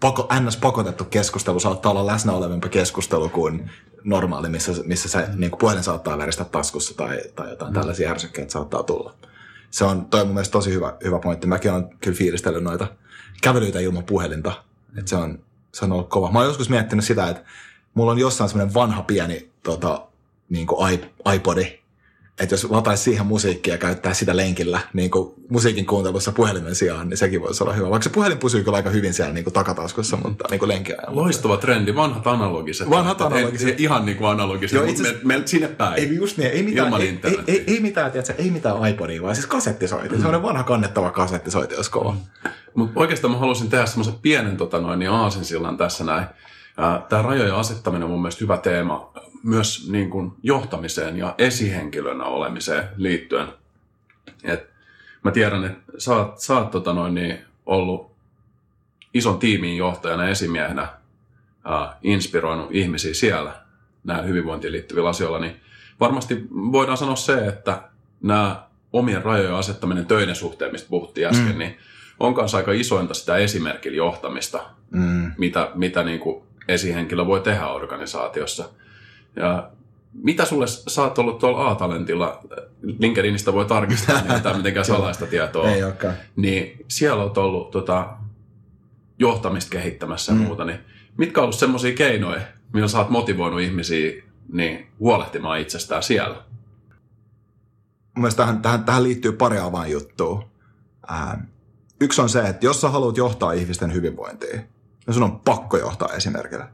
[0.00, 0.56] pako, ns.
[0.56, 3.70] pakotettu keskustelu saattaa olla läsnä olevampi keskustelu kuin
[4.04, 7.74] normaali, missä, missä se niin kuin puhelin saattaa väristä taskussa tai, tai jotain mm.
[7.74, 9.14] tällaisia ärsykkeitä saattaa tulla.
[9.70, 11.46] Se on, toi on mun mielestä tosi hyvä, hyvä pointti.
[11.46, 12.86] Mäkin olen kyllä fiilistellyt noita
[13.42, 14.52] kävelyitä ilman puhelinta.
[14.98, 15.38] Et se, on,
[15.74, 16.32] se on ollut kova.
[16.32, 17.44] Mä oon joskus miettinyt sitä, että
[17.98, 20.06] mulla on jossain semmoinen vanha pieni tota,
[20.48, 21.00] niin kuin
[21.34, 21.78] iPodi,
[22.40, 27.08] että jos lataisi siihen musiikkia ja käyttää sitä lenkillä niin kuin musiikin kuuntelussa puhelimen sijaan,
[27.08, 27.90] niin sekin voisi olla hyvä.
[27.90, 31.22] Vaikka se puhelin pysyy kyllä aika hyvin siellä niin kuin takataskussa, mutta niin kuin lenkiajalla.
[31.22, 32.90] Loistava trendi, vanhat analogiset.
[32.90, 33.68] Vanhat analogiset.
[33.68, 35.94] Ei, ihan niin kuin analogiset, Joo, mutta me, me, sinne päin.
[35.94, 39.34] Ei just niin, ei mitään, ei, ei, ei, ei, mitään, tiedätkö, ei mitään iPodia, vaan
[39.34, 40.16] siis kasettisoiti.
[40.16, 40.22] Mm.
[40.22, 42.12] Se on vanha kannettava kasettisoiti, jos kova.
[42.12, 42.50] Mm.
[42.74, 46.26] Mutta oikeastaan mä haluaisin tehdä semmoisen pienen tota noin, niin aasinsillan tässä näin.
[47.08, 49.12] Tämä rajojen asettaminen on mun mielestä hyvä teema
[49.42, 53.48] myös niin kuin johtamiseen ja esihenkilönä olemiseen liittyen.
[54.44, 54.70] Et
[55.24, 58.10] mä tiedän, että sä oot, sä oot tota noin, niin ollut
[59.14, 60.88] ison tiimin johtajana, esimiehenä,
[61.64, 63.54] ää, inspiroinut ihmisiä siellä
[64.04, 65.60] nämä hyvinvointiin liittyvillä asioilla, niin
[66.00, 67.82] varmasti voidaan sanoa se, että
[68.22, 68.62] nämä
[68.92, 71.58] omien rajojen asettaminen töiden suhteen, mistä puhuttiin äsken, mm.
[71.58, 71.78] niin
[72.20, 74.60] on kanssa aika isointa sitä esimerkillä johtamista,
[74.90, 75.32] mm.
[75.38, 78.68] mitä, mitä niin kuin esihenkilö voi tehdä organisaatiossa.
[79.36, 79.70] Ja
[80.12, 82.40] mitä sulle, sä oot ollut tuolla A-talentilla,
[82.98, 85.70] LinkedInistä voi tarkistaa, niin mitään mitenkään salaista tietoa.
[85.70, 86.14] Ei olekaan.
[86.36, 88.08] Niin siellä oot ollut tota,
[89.18, 90.40] johtamista kehittämässä mm.
[90.40, 90.78] ja muuta, niin
[91.16, 92.40] mitkä on ollut semmoisia keinoja,
[92.72, 96.36] millä sä oot motivoinut ihmisiä niin huolehtimaan itsestään siellä?
[98.16, 100.48] Mun tähän, tähän, tähän liittyy pari avainjuttua.
[101.12, 101.40] Ähm,
[102.00, 104.60] yksi on se, että jos sä haluat johtaa ihmisten hyvinvointia,
[105.08, 106.68] niin sun on pakko johtaa esimerkillä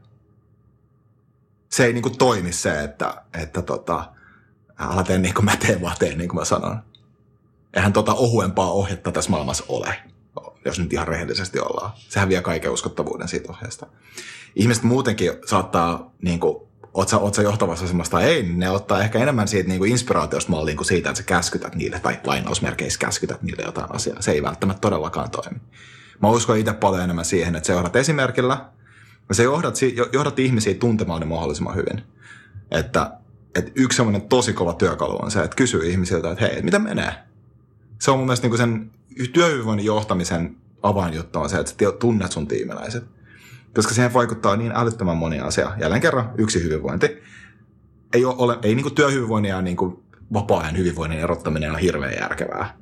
[1.75, 4.11] se ei niin kuin toimi se, että, että tota,
[4.79, 6.79] älä tee niin kuin mä teen, vaan teen niin kuin mä sanon.
[7.73, 9.95] Eihän tota ohuempaa ohjetta tässä maailmassa ole,
[10.65, 11.91] jos nyt ihan rehellisesti ollaan.
[12.09, 13.87] Sehän vie kaiken uskottavuuden siitä ohjeesta.
[14.55, 16.57] Ihmiset muutenkin saattaa, niin kuin,
[16.93, 20.51] oot sä, oot sä johtavassa semmoista, ei, ne ottaa ehkä enemmän siitä niin kuin inspiraatiosta
[20.51, 24.21] malliin kuin siitä, että sä käskytät niille, tai lainausmerkeissä käskytät niille jotain asiaa.
[24.21, 25.59] Se ei välttämättä todellakaan toimi.
[26.21, 28.65] Mä uskon itse paljon enemmän siihen, että johdat esimerkillä,
[29.29, 29.75] ja sä johdat,
[30.13, 32.03] johdat ihmisiä tuntemaan ne mahdollisimman hyvin.
[32.71, 33.11] Että,
[33.55, 37.13] että yksi semmoinen tosi kova työkalu on se, että kysyy ihmisiltä, että hei, mitä menee?
[38.01, 38.91] Se on mun mielestä niin sen
[39.33, 43.03] työhyvinvoinnin johtamisen avainjuttu on se, että sä tunnet sun tiimiläiset.
[43.75, 45.71] Koska siihen vaikuttaa niin älyttömän moni asia.
[45.81, 47.23] Jälleen kerran yksi hyvinvointi.
[48.13, 49.77] Ei, ole, ei niin työhyvinvoinnin ja niin
[50.33, 52.77] vapaa-ajan hyvinvoinnin erottaminen on hirveän järkevää.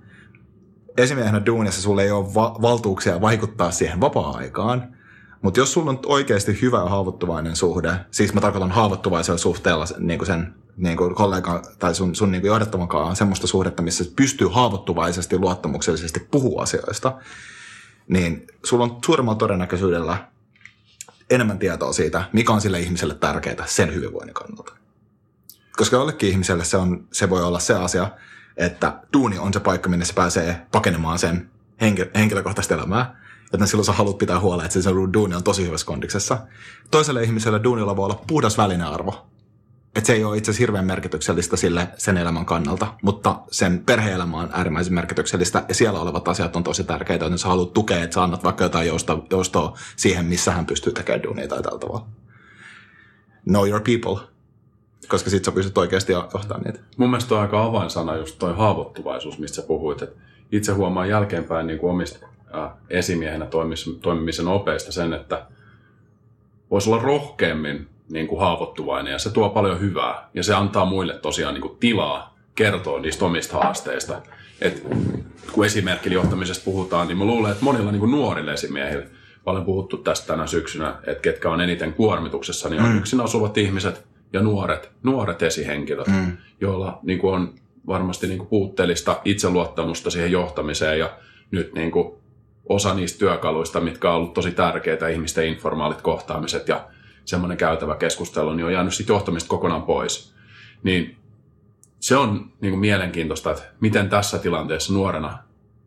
[0.98, 4.88] Esimiehenä duunissa sulle ei ole va- valtuuksia vaikuttaa siihen vapaa-aikaan–
[5.44, 10.20] mutta jos sulla on oikeasti hyvä ja haavoittuvainen suhde, siis mä tarkoitan haavoittuvaisella suhteella niin
[10.20, 14.48] kuin sen niin kuin kollega tai sun, sun niin kuin johdettavankaan semmoista suhdetta, missä pystyy
[14.48, 17.18] haavoittuvaisesti, luottamuksellisesti puhua asioista,
[18.08, 20.28] niin sulla on suuremmalla todennäköisyydellä
[21.30, 24.74] enemmän tietoa siitä, mikä on sille ihmiselle tärkeää sen hyvinvoinnin kannalta.
[25.78, 28.10] Koska jollekin ihmiselle se, on, se voi olla se asia,
[28.58, 31.50] että duuni on se paikka, minne se pääsee pakenemaan sen
[32.16, 33.24] henkilökohtaista elämää
[33.54, 36.38] että silloin sä haluat pitää huolta, että se duuni on tosi hyvässä kondiksessa.
[36.92, 39.28] Toiselle ihmiselle duunilla voi olla puhdas välinearvo.
[39.96, 44.38] Että se ei ole itse asiassa hirveän merkityksellistä sille sen elämän kannalta, mutta sen perheelämä
[44.38, 48.14] on äärimmäisen merkityksellistä ja siellä olevat asiat on tosi tärkeitä, että sä haluat tukea, että
[48.14, 52.08] sä annat vaikka jotain joustoa, joustoa siihen, missä hän pystyy tekemään duunia tai tällä tavalla.
[53.46, 54.33] Know your people.
[55.08, 56.80] Koska sit sä pystyt oikeasti johtamaan niitä.
[56.98, 60.02] Mun mielestä on aika avainsana just toi haavoittuvaisuus, mistä sä puhuit.
[60.02, 60.18] Et
[60.52, 65.46] itse huomaan jälkeenpäin niin kuin omista äh, esimiehenä toimis- toimimisen opeista sen, että
[66.72, 70.30] voisi olla rohkeammin niin kuin haavoittuvainen ja se tuo paljon hyvää.
[70.34, 74.22] Ja se antaa muille tosiaan niin kuin tilaa kertoa niistä omista haasteista.
[74.62, 74.88] Et
[75.52, 79.06] kun esimerkillä johtamisesta puhutaan, niin mä luulen, että monilla niin kuin nuorilla esimiehillä,
[79.44, 82.98] paljon puhuttu tästä tänä syksynä, että ketkä on eniten kuormituksessa, niin on mm.
[82.98, 86.38] yksin asuvat ihmiset ja nuoret, nuoret esihenkilöt, mm.
[86.62, 87.54] joilla niin kuin on
[87.88, 91.18] varmasti niin kuin puutteellista itseluottamusta siihen johtamiseen ja
[91.52, 92.14] nyt niin kuin
[92.70, 96.88] osa niistä työkaluista, mitkä on ollut tosi tärkeitä, ihmisten informaalit kohtaamiset ja
[97.26, 100.34] semmoinen käytävä keskustelu, niin on jäänyt sitten johtamista kokonaan pois.
[100.84, 101.18] Niin
[102.00, 105.38] se on niin kuin mielenkiintoista, että miten tässä tilanteessa nuorena,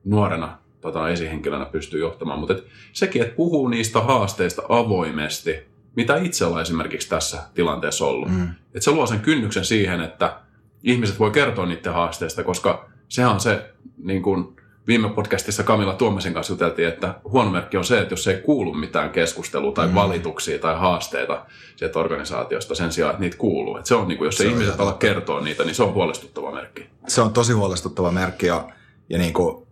[0.05, 2.39] nuorena tota, esihenkilönä pystyy johtamaan.
[2.39, 8.29] Mutta et sekin, että puhuu niistä haasteista avoimesti, mitä itse ollaan esimerkiksi tässä tilanteessa ollut.
[8.29, 8.43] Mm.
[8.45, 10.37] Että se luo sen kynnyksen siihen, että
[10.83, 16.35] ihmiset voi kertoa niiden haasteista, koska sehän on se, niin kuin viime podcastissa Kamilla Tuomasin
[16.35, 19.95] kanssa juteltiin, että huono merkki on se, että jos ei kuulu mitään keskustelua tai mm.
[19.95, 23.77] valituksia tai haasteita sieltä organisaatiosta sen sijaan, että niitä kuuluu.
[23.77, 25.95] Että se on, niin kuin, jos se ei ihmiset ala kertoa niitä, niin se on
[25.95, 26.87] huolestuttava merkki.
[27.09, 28.69] Se on tosi huolestuttava merkki ja,
[29.09, 29.67] ja niin kuin,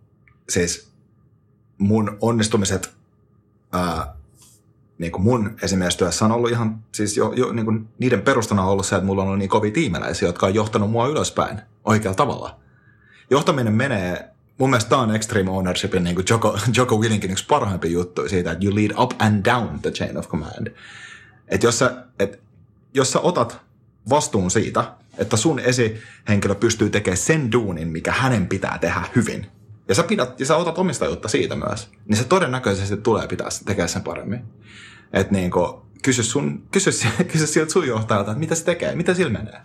[0.49, 0.91] siis
[1.77, 2.93] mun onnistumiset
[3.71, 4.14] ää,
[4.97, 8.69] niin kuin mun esimiestyössä on ollut ihan, siis jo, jo niin kuin niiden perustana on
[8.69, 12.15] ollut se, että mulla on ollut niin kovia tiimeläisiä, jotka on johtanut mua ylöspäin oikealla
[12.15, 12.59] tavalla.
[13.29, 17.91] Johtaminen menee, mun mielestä tämä on Extreme Ownershipin niin kuin Joko, Joko Willinkin yksi parhaimpi
[17.91, 20.67] juttu siitä, että you lead up and down the chain of command.
[21.47, 21.83] Että jos
[22.19, 22.39] et,
[22.93, 23.61] jos sä otat
[24.09, 29.47] vastuun siitä, että sun esihenkilö pystyy tekemään sen duunin, mikä hänen pitää tehdä hyvin,
[29.87, 33.89] ja sä, pidät, ja sä otat omistajuutta siitä myös, niin se todennäköisesti tulee pitää tekemään
[33.89, 34.41] sen paremmin.
[35.13, 35.51] Että niin
[36.03, 36.91] kysy, sun, kysy,
[37.31, 39.61] kysy sieltä sun johtajalta, että mitä se tekee, mitä sillä menee.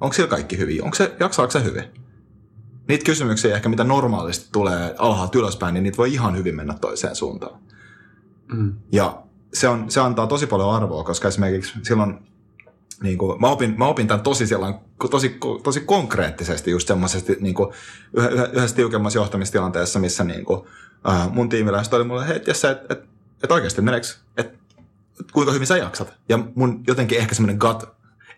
[0.00, 0.84] Onko sillä kaikki hyvin?
[0.84, 1.84] Onko se, jaksaako se hyvin?
[2.88, 7.16] Niitä kysymyksiä ehkä, mitä normaalisti tulee alhaalta ylöspäin, niin niitä voi ihan hyvin mennä toiseen
[7.16, 7.60] suuntaan.
[8.52, 8.74] Mm.
[8.92, 12.29] Ja se, on, se antaa tosi paljon arvoa, koska esimerkiksi silloin
[13.02, 14.80] niin kuin, mä, opin, mä opin tämän tosi, sellainen,
[15.10, 17.72] tosi, tosi konkreettisesti just semmoisesti niin kuin,
[18.52, 20.60] yhdessä tiukemmassa johtamistilanteessa, missä niin kuin,
[21.08, 23.04] äh, mun tiimiläiset oli mulle, hei, että et, et,
[23.44, 24.58] et oikeasti meneekö, että
[25.32, 26.14] kuinka hyvin sä jaksat?
[26.28, 27.84] Ja mun jotenkin ehkä semmoinen gut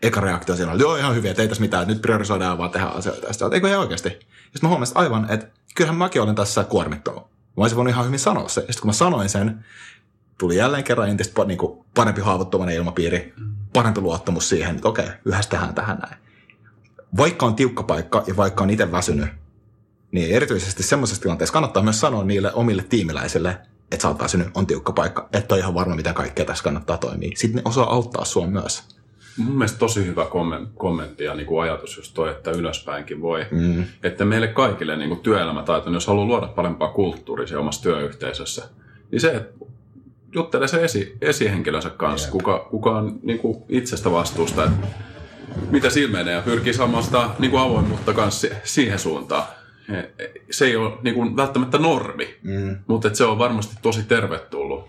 [0.03, 3.27] eka reaktio siinä oli, joo ihan hyviä, ei tässä mitään, nyt priorisoidaan vaan tehdä asioita.
[3.27, 4.09] Ja sitten eikö ihan oikeasti?
[4.09, 7.23] Ja sitten mä huomasin aivan, että kyllähän mäkin olen tässä kuormittunut.
[7.23, 8.61] Mä olisin voinut ihan hyvin sanoa se.
[8.61, 9.65] Ja sitten kun mä sanoin sen,
[10.39, 13.35] tuli jälleen kerran entistä niin kuin parempi haavoittuvainen ilmapiiri,
[13.73, 16.17] parempi luottamus siihen, että okei, yhdessä tähän tähän näin.
[17.17, 19.29] Vaikka on tiukka paikka ja vaikka on itse väsynyt,
[20.13, 23.59] niin erityisesti semmoisessa tilanteessa kannattaa myös sanoa niille omille tiimiläisille,
[23.93, 26.99] että sä oot väsynyt, on tiukka paikka, että on ihan varma, miten kaikkea tässä kannattaa
[26.99, 27.31] toimia.
[27.35, 28.83] Sitten ne osaa auttaa sua myös.
[29.37, 30.27] Mun mielestä tosi hyvä
[30.75, 33.47] kommentti ja niin kuin ajatus just toi, että ylöspäinkin voi.
[33.51, 33.85] Mm.
[34.03, 38.69] Että meille kaikille niin kuin työelämätaito, jos haluaa luoda parempaa kulttuuria omassa työyhteisössä,
[39.11, 39.65] niin se, että
[40.35, 42.33] juttelee se esi, esihenkilönsä kanssa, yep.
[42.33, 44.87] kuka, kuka on niin kuin itsestä vastuusta, että
[45.71, 49.47] mitä silmenee ja pyrkii saamaan sitä niin kuin avoimuutta kanssa siihen suuntaan.
[50.51, 52.79] Se ei ole niin kuin, välttämättä normi, mm.
[52.87, 54.89] mutta se on varmasti tosi tervetullut.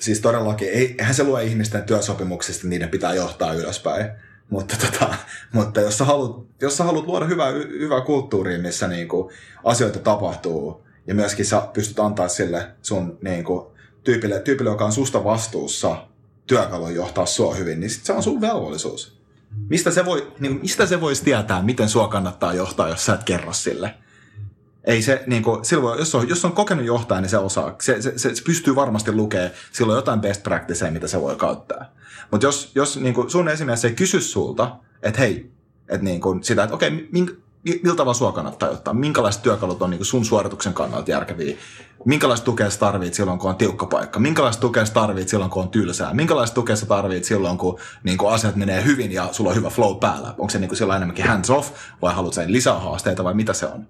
[0.00, 4.06] Siis todellakin, eihän se lue ihmisten työsopimuksista, niiden pitää johtaa ylöspäin.
[4.50, 5.14] Mutta, tota,
[5.52, 9.34] mutta jos, sä haluat, jos sä haluat luoda hyvää, hyvää kulttuuria, missä niin kuin,
[9.64, 13.73] asioita tapahtuu, ja myöskin sä pystyt antaa sille sun niin kuin,
[14.04, 16.06] tyypille, tyypille, joka on susta vastuussa
[16.46, 19.18] työkalun johtaa sua hyvin, niin sit se on sun velvollisuus.
[19.68, 23.24] Mistä se, voi, niin mistä se voisi tietää, miten sua kannattaa johtaa, jos sä et
[23.24, 23.94] kerro sille?
[24.84, 27.76] Ei se, niin kuin, silloin, jos, on, jos on kokenut johtaja, niin se osaa.
[27.82, 31.92] Se, se, se, se pystyy varmasti lukemaan silloin jotain best practiceja, mitä se voi käyttää.
[32.30, 35.50] Mutta jos, jos niin kuin sun esimies ei kysy sulta, että hei,
[35.88, 38.94] että niin kuin sitä, että okei, okay, miltä tavalla sua kannattaa ottaa?
[38.94, 41.56] Minkälaiset työkalut on niin sun suorituksen kannalta järkeviä?
[42.04, 44.20] Minkälaista tukea sä tarvit silloin, kun on tiukka paikka?
[44.20, 46.14] Minkälaista tukea sä tarvit silloin, kun on tylsää?
[46.14, 49.70] Minkälaista tukea sä tarvit silloin, kun niin kuin asiat menee hyvin ja sulla on hyvä
[49.70, 50.28] flow päällä?
[50.28, 53.66] Onko se niin silloin enemmänkin hands off vai haluat sä lisää haasteita vai mitä se
[53.66, 53.86] on?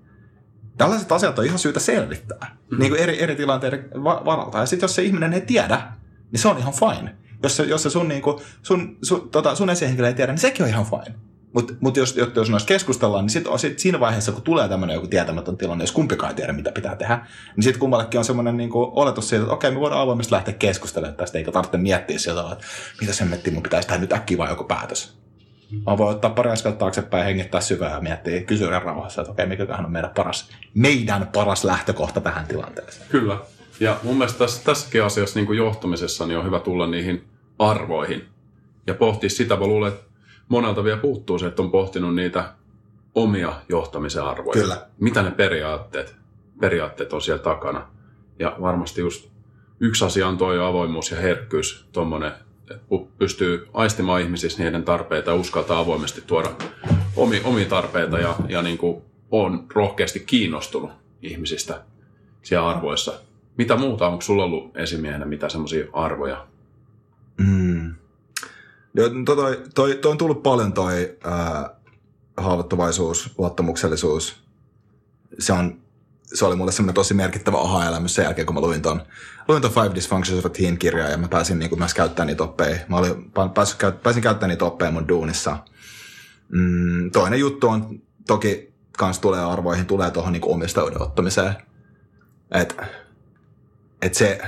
[0.76, 2.78] Tällaiset asiat on ihan syytä selvittää mm.
[2.78, 4.58] niin kuin eri, eri tilanteiden varalta.
[4.58, 5.92] Ja sitten jos se ihminen ei tiedä,
[6.32, 7.14] niin se on ihan fine.
[7.42, 10.40] Jos se, jos se sun, niin kuin, sun, sun, tota, sun esihenkilö ei tiedä, niin
[10.40, 11.14] sekin on ihan fine.
[11.54, 15.06] Mutta mut jos, jos noissa keskustellaan, niin sit, sit siinä vaiheessa, kun tulee tämmöinen joku
[15.06, 17.26] tietämätön tilanne, jos kumpikaan ei tiedä, mitä pitää tehdä,
[17.56, 21.16] niin sitten kummallekin on semmoinen niin oletus siitä, että okei, me voidaan avoimesti lähteä keskustelemaan
[21.16, 22.64] tästä, eikä tarvitse miettiä sieltä, että
[23.00, 25.16] mitä se metti, mun pitäisi tehdä nyt äkkiä vai joku päätös.
[25.86, 29.84] Mä voin ottaa pari askelta taaksepäin hengittää syvää ja miettiä kysyä rauhassa, että okei, mikähän
[29.84, 33.06] on meidän paras, meidän paras lähtökohta tähän tilanteeseen.
[33.10, 33.38] Kyllä.
[33.80, 37.24] Ja mun mielestä tässä, tässäkin asiassa niin kuin johtumisessa niin on hyvä tulla niihin
[37.58, 38.24] arvoihin
[38.86, 39.56] ja pohtia sitä.
[39.56, 40.13] Mä luulen, että
[40.48, 42.52] monelta vielä puuttuu se, että on pohtinut niitä
[43.14, 44.62] omia johtamisen arvoja.
[44.62, 44.86] Kyllä.
[45.00, 46.16] Mitä ne periaatteet,
[46.60, 47.86] periaatteet on siellä takana.
[48.38, 49.28] Ja varmasti just
[49.80, 52.32] yksi asia on toi avoimuus ja herkkyys, tuommoinen,
[52.70, 52.78] että
[53.18, 56.50] pystyy aistimaan ihmisissä niiden tarpeita ja uskaltaa avoimesti tuoda
[57.16, 60.90] omi, omia tarpeita ja, ja niin kuin on rohkeasti kiinnostunut
[61.22, 61.82] ihmisistä
[62.42, 63.12] siellä arvoissa.
[63.56, 66.46] Mitä muuta, onko sulla ollut esimiehenä mitä semmoisia arvoja?
[67.38, 67.94] Mm.
[68.94, 71.70] Joo, to, toi, toi, toi on tullut paljon toi ää,
[72.36, 74.44] haavoittuvaisuus, luottamuksellisuus.
[75.38, 75.80] Se, on,
[76.22, 79.02] se oli mulle semmoinen tosi merkittävä aha-elämys sen jälkeen, kun mä luin ton,
[79.48, 82.78] luin ton Five Dysfunctions of a Teen-kirjaa ja mä pääsin niin myös käyttämään niitä oppeja.
[82.88, 85.58] Mä olin, pääsin, pääsin käyttämään niitä oppeja mun duunissa.
[86.48, 91.54] Mm, toinen juttu on toki kans tulee arvoihin, tulee tuohon niin omistajuuden ottamiseen.
[92.50, 92.86] Että
[94.02, 94.40] et se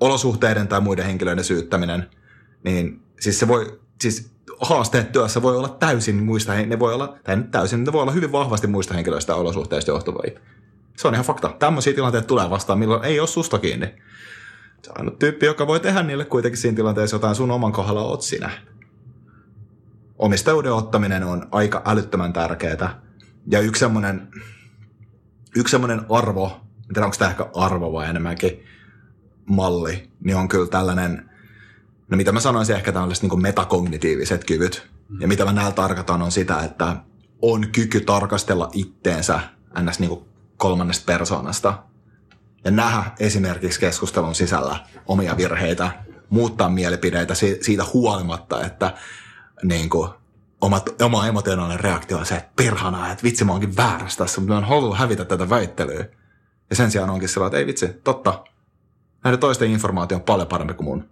[0.00, 2.10] olosuhteiden tai muiden henkilöiden syyttäminen,
[2.64, 4.30] niin siis se voi, siis
[4.60, 8.12] haasteet työssä voi olla täysin muista, ne voi olla, tai nyt täysin, ne voi olla
[8.12, 10.40] hyvin vahvasti muista henkilöistä olosuhteista johtuvia.
[10.96, 11.54] Se on ihan fakta.
[11.58, 13.94] Tämmöisiä tilanteita tulee vastaan, milloin ei ole susta kiinni.
[14.82, 18.22] Se on tyyppi, joka voi tehdä niille kuitenkin siinä tilanteessa jotain sun oman kohdalla oot
[18.22, 18.50] sinä.
[20.18, 23.00] Omistajuuden ottaminen on aika älyttömän tärkeää.
[23.50, 24.28] Ja yksi semmoinen,
[25.56, 28.64] yksi semmoinen arvo, en tiedä onko tämä ehkä arvo vai enemmänkin
[29.46, 31.27] malli, niin on kyllä tällainen,
[32.10, 34.86] no mitä mä sanoisin ehkä tällaiset niin metakognitiiviset kyvyt.
[35.20, 36.96] Ja mitä mä näillä tarkoitan on sitä, että
[37.42, 39.40] on kyky tarkastella itteensä
[39.80, 39.98] ns.
[39.98, 40.24] Niin
[40.56, 41.82] kolmannesta persoonasta
[42.64, 45.90] ja nähdä esimerkiksi keskustelun sisällä omia virheitä,
[46.30, 48.94] muuttaa mielipideitä siitä huolimatta, että
[49.62, 50.10] niin kuin,
[50.60, 54.54] oma, oma emotionaalinen reaktio on se, että perhana, että vitsi mä oonkin väärässä tässä, mutta
[54.54, 56.04] mä halunnut hävitä tätä väittelyä.
[56.70, 58.44] Ja sen sijaan onkin sellainen, että ei vitsi, totta,
[59.24, 61.08] näiden toisten informaatio on paljon parempi kuin mun.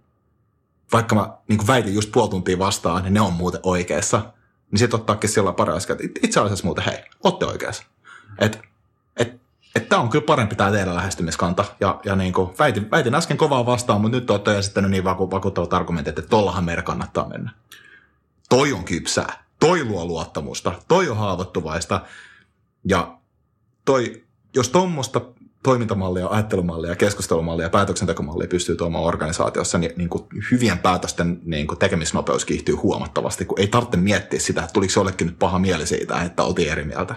[0.91, 4.33] Vaikka mä niin väitin just puoli tuntia vastaan, niin ne on muuten oikeassa.
[4.71, 7.83] Niin sitten ottaakin sillä paras, että itse asiassa muuten hei, ootte oikeassa.
[8.39, 8.59] Että
[9.17, 9.41] et,
[9.75, 11.65] et tämä on kyllä parempi tämä teidän lähestymiskanta.
[11.79, 15.31] Ja, ja niin kuin väitin, väitin äsken kovaa vastaan, mutta nyt olette esittänyt niin vaku,
[15.31, 17.51] vakuuttavat argumentit, että tollahan meidän kannattaa mennä.
[18.49, 19.43] Toi on kypsää.
[19.59, 20.71] Toi luo luottamusta.
[20.87, 22.01] Toi on haavoittuvaista.
[22.85, 23.17] Ja
[23.85, 24.23] toi,
[24.55, 25.21] jos tuommoista
[25.63, 32.45] toimintamallia, ajattelumallia, keskustelumallia päätöksentekomallia pystyy tuomaan organisaatiossa, niin, niin kuin hyvien päätösten niin kuin tekemisnopeus
[32.45, 36.43] kiihtyy huomattavasti, kun ei tarvitse miettiä sitä, että tuliko jollekin nyt paha mieli siitä, että
[36.43, 37.15] oltiin eri mieltä.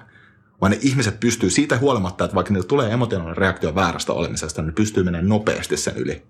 [0.60, 4.74] Vaan ne ihmiset pystyy siitä huolimatta, että vaikka niillä tulee emotionaalinen reaktio väärästä olemisesta, niin
[4.74, 6.22] pystyy menemään nopeasti sen yli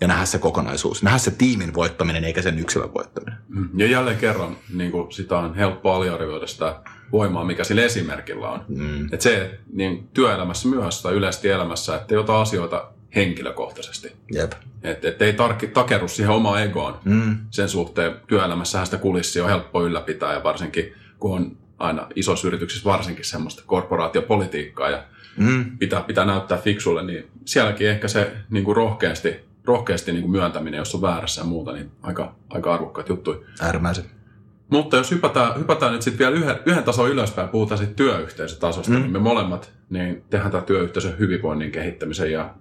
[0.00, 3.38] ja nähdä se kokonaisuus, nähdä se tiimin voittaminen eikä sen yksilön voittaminen.
[3.76, 6.80] Ja jälleen kerran niin kuin sitä on helppo aliarvioida sitä
[7.12, 8.64] voimaa, mikä sillä esimerkillä on.
[8.68, 9.04] Mm.
[9.04, 14.12] Että se niin työelämässä myös tai yleisesti elämässä, että ei ota asioita henkilökohtaisesti.
[14.34, 14.52] Jep.
[14.82, 16.98] Että et ei tarkki, takeru siihen omaan egoon.
[17.04, 17.38] Mm.
[17.50, 22.84] Sen suhteen työelämässähän sitä kulissia on helppo ylläpitää ja varsinkin kun on aina isoissa yrityksissä
[22.84, 25.04] varsinkin semmoista korporaatiopolitiikkaa ja
[25.36, 25.78] mm.
[25.78, 30.78] pitää, pitää näyttää fiksulle, niin sielläkin ehkä se niin kuin rohkeasti, rohkeasti niin kuin myöntäminen,
[30.78, 33.38] jos on väärässä ja muuta, niin aika, aika arvokkaat juttuja.
[33.60, 34.04] Äärimmäisen.
[34.72, 38.98] Mutta jos hypätään, hypätään nyt sitten vielä yhden, yhden tason ylöspäin, puhutaan sitten työyhteisötasosta, mm.
[38.98, 42.54] niin me molemmat niin tehdään tämä työyhteisön hyvinvoinnin kehittämisen ja,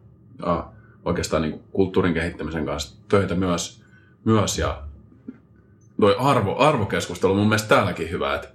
[0.45, 0.67] ja
[1.05, 3.83] oikeastaan niin kulttuurin kehittämisen kanssa töitä myös.
[4.25, 4.81] myös ja
[5.99, 8.47] toi arvo, arvokeskustelu on mun mielestä täälläkin hyvä, että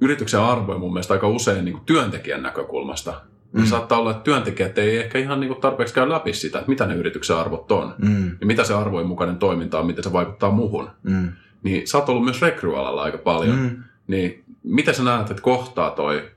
[0.00, 3.20] yrityksen arvoja mun mielestä aika usein niin kuin työntekijän näkökulmasta.
[3.52, 3.64] Mm.
[3.64, 6.86] Saattaa olla, että työntekijät ei ehkä ihan niin kuin tarpeeksi käy läpi sitä, että mitä
[6.86, 7.94] ne yrityksen arvot on.
[7.98, 8.36] Mm.
[8.40, 10.90] Ja mitä se arvojen mukainen toiminta on, miten se vaikuttaa muuhun.
[11.02, 11.32] Mm.
[11.62, 13.58] Niin sä oot ollut myös rekryalalla aika paljon.
[13.58, 13.84] Mm.
[14.06, 16.30] Niin miten sä näet, että kohtaa toi,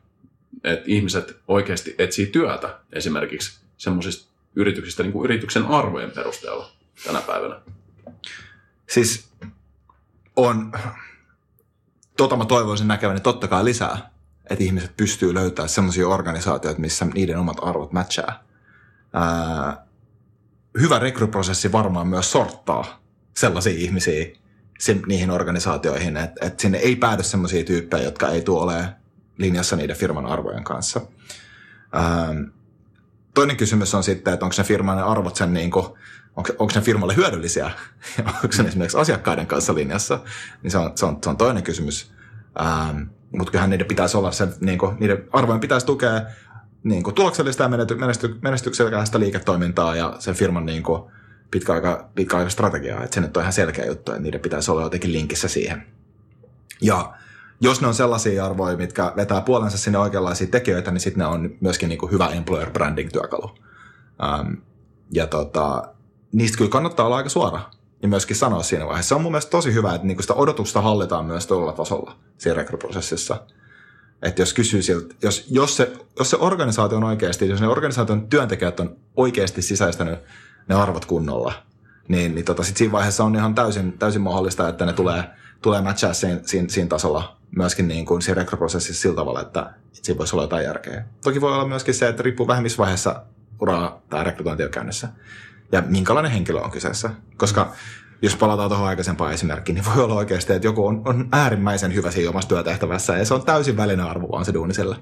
[0.63, 6.72] että ihmiset oikeasti etsii työtä esimerkiksi semmoisista yrityksistä niin kuin yrityksen arvojen perusteella
[7.05, 7.59] tänä päivänä?
[8.89, 9.30] Siis
[10.36, 10.72] on,
[12.17, 14.09] tota mä toivoisin näkeväni totta kai lisää,
[14.49, 18.43] että ihmiset pystyy löytämään sellaisia organisaatioita, missä niiden omat arvot matchaa.
[19.13, 19.86] Ää,
[20.80, 23.01] hyvä rekryprosessi varmaan myös sorttaa
[23.34, 24.26] sellaisia ihmisiä
[24.82, 28.95] sen, niihin organisaatioihin, että, että sinne ei päädy sellaisia tyyppejä, jotka ei tule olemaan
[29.38, 31.01] linjassa niiden firman arvojen kanssa.
[31.91, 32.36] Ää,
[33.34, 35.86] toinen kysymys on sitten, että onko ne firman arvot sen niin kuin,
[36.36, 37.71] onko, onko ne firmalle hyödyllisiä,
[38.43, 40.19] onko ne esimerkiksi asiakkaiden kanssa linjassa,
[40.63, 42.11] niin se on, se on, se on toinen kysymys.
[42.61, 43.01] Ähm,
[43.38, 46.21] mutta kyllähän niiden pitäisi olla se, niin kuin, niiden arvojen pitäisi tukea
[46.84, 51.11] niin kuin, tuloksellista ja menesty, menesty, menestyksekästä liiketoimintaa ja sen firman niin kuin,
[51.52, 53.04] pitkäaika, pitkäaika strategiaa.
[53.04, 55.84] Että se nyt on ihan selkeä juttu, että niiden pitäisi olla jotenkin linkissä siihen.
[56.82, 57.14] Ja
[57.62, 61.56] jos ne on sellaisia arvoja, mitkä vetää puolensa sinne oikeanlaisia tekijöitä, niin sitten ne on
[61.60, 63.52] myöskin niin kuin hyvä employer branding työkalu.
[64.24, 64.54] Ähm,
[65.14, 65.93] ja tota,
[66.32, 67.62] niistä kyllä kannattaa olla aika suora.
[68.02, 69.10] ja myöskin sanoa siinä vaiheessa.
[69.10, 72.56] Se on mun mielestä tosi hyvä, että niinku sitä odotusta hallitaan myös tuolla tasolla siinä
[72.56, 73.45] rekryprosessissa.
[74.22, 78.28] Että jos kysyy siltä, jos, jos, se, jos se organisaatio on oikeasti, jos ne organisaation
[78.30, 80.20] työntekijät on oikeasti sisäistänyt
[80.68, 81.53] ne arvot kunnolla,
[82.07, 85.24] niin, niin tota, sit siinä vaiheessa on ihan täysin, täysin mahdollista, että ne tulee,
[85.62, 90.18] tulee matchaa siinä, siinä, siinä tasolla myöskin niin kuin siinä rekryprosessissa sillä tavalla, että siinä
[90.18, 91.05] voisi olla jotain järkeä.
[91.24, 93.24] Toki voi olla myöskin se, että riippuu vähän missä vaiheessa
[93.62, 95.07] uraa tämä rekrytointi on käynnissä
[95.72, 97.09] ja minkälainen henkilö on kyseessä.
[97.38, 97.74] Koska
[98.22, 102.12] jos palataan tuohon aikaisempaan esimerkkiin, niin voi olla oikeasti, että joku on, on äärimmäisen hyvä
[102.12, 104.95] siinä omassa työtehtävässä ja se on täysin välinen arvo vaan se duuniselle.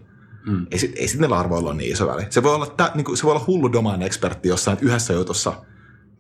[0.46, 0.68] Mm.
[0.72, 2.26] Ei, ei sit niillä arvoilla ole niin iso väli.
[2.30, 5.54] Se voi olla, tä, niin kuin, se voi olla hullu domain ekspertti jossain yhdessä jutussa.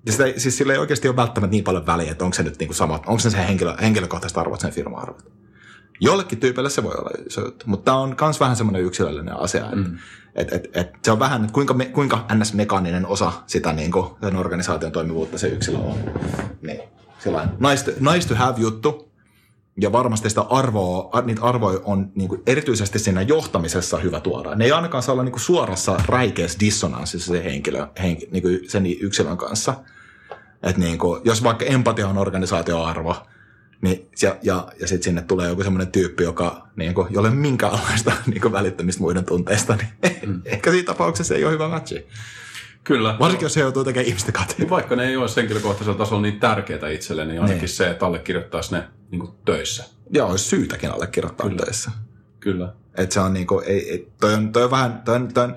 [0.05, 2.59] Ja sitä, siis sillä ei oikeasti ole välttämättä niin paljon väliä, että onko se nyt
[2.59, 5.31] niin kuin sama, onko se se henkilö, henkilökohtaiset arvot, sen firma-arvot.
[5.99, 9.63] Jollekin tyypille se voi olla iso juttu, mutta tämä on myös vähän semmoinen yksilöllinen asia.
[9.65, 9.97] Että mm.
[10.35, 14.07] et, et, et, se on vähän, että kuinka, me, kuinka ns-mekaaninen osa sitä niin kuin,
[14.21, 15.97] sen organisaation toimivuutta se yksilö on.
[16.61, 16.81] Niin,
[17.19, 19.08] sellainen nice to, nice to have juttu.
[19.81, 24.55] Ja varmasti sitä arvoa, niitä arvoja on niin kuin erityisesti siinä johtamisessa hyvä tuoda.
[24.55, 28.59] Ne ei ainakaan saa olla niin kuin suorassa räikeässä dissonanssissa se henkilö, henki, niin kuin
[28.67, 29.73] sen yksilön kanssa.
[30.63, 33.15] Et niin kuin, jos vaikka empatia on organisaatioarvo,
[33.81, 38.11] niin, ja, ja, ja sitten sinne tulee joku semmoinen tyyppi, joka niin kuin, jolle minkäänlaista
[38.27, 40.41] niin kuin, välittämistä muiden tunteista, niin mm.
[40.45, 42.07] ehkä siinä tapauksessa ei ole hyvä matchi.
[42.83, 43.15] Kyllä.
[43.19, 44.69] Varsinkin, jos se joutuu tekemään ihmistä kateen.
[44.69, 47.69] Vaikka ne ei ole henkilökohtaisella tasolla niin tärkeitä itselle, niin ainakin niin.
[47.69, 49.83] se, että allekirjoittaisi ne niin kuin töissä.
[50.09, 51.63] Joo, olisi syytäkin allekirjoittaa Kyllä.
[51.65, 51.91] töissä.
[52.39, 52.73] Kyllä.
[52.97, 55.43] Että se on niin kuin, ei, ei, toi, on, toi on vähän, toi on, toi
[55.43, 55.55] on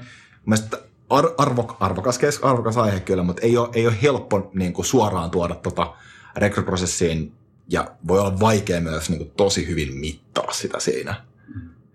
[1.10, 5.30] ar, arvo, arvokas, arvokas aihe kyllä, mutta ei ole, ei ole helppo niin kuin suoraan
[5.30, 5.94] tuoda tota
[6.36, 7.32] rekryprosessiin
[7.68, 11.14] ja voi olla vaikea myös niin kuin, tosi hyvin mittaa sitä siinä.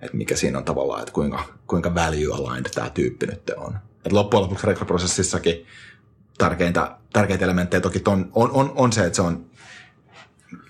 [0.02, 3.78] Että mikä siinä on tavallaan, että kuinka, kuinka value aligned tämä tyyppi nyt on.
[4.06, 5.66] Et loppujen lopuksi rekryprosessissakin
[6.38, 9.46] tärkeintä, tärkeitä elementtejä toki on, on, on, on se, että se on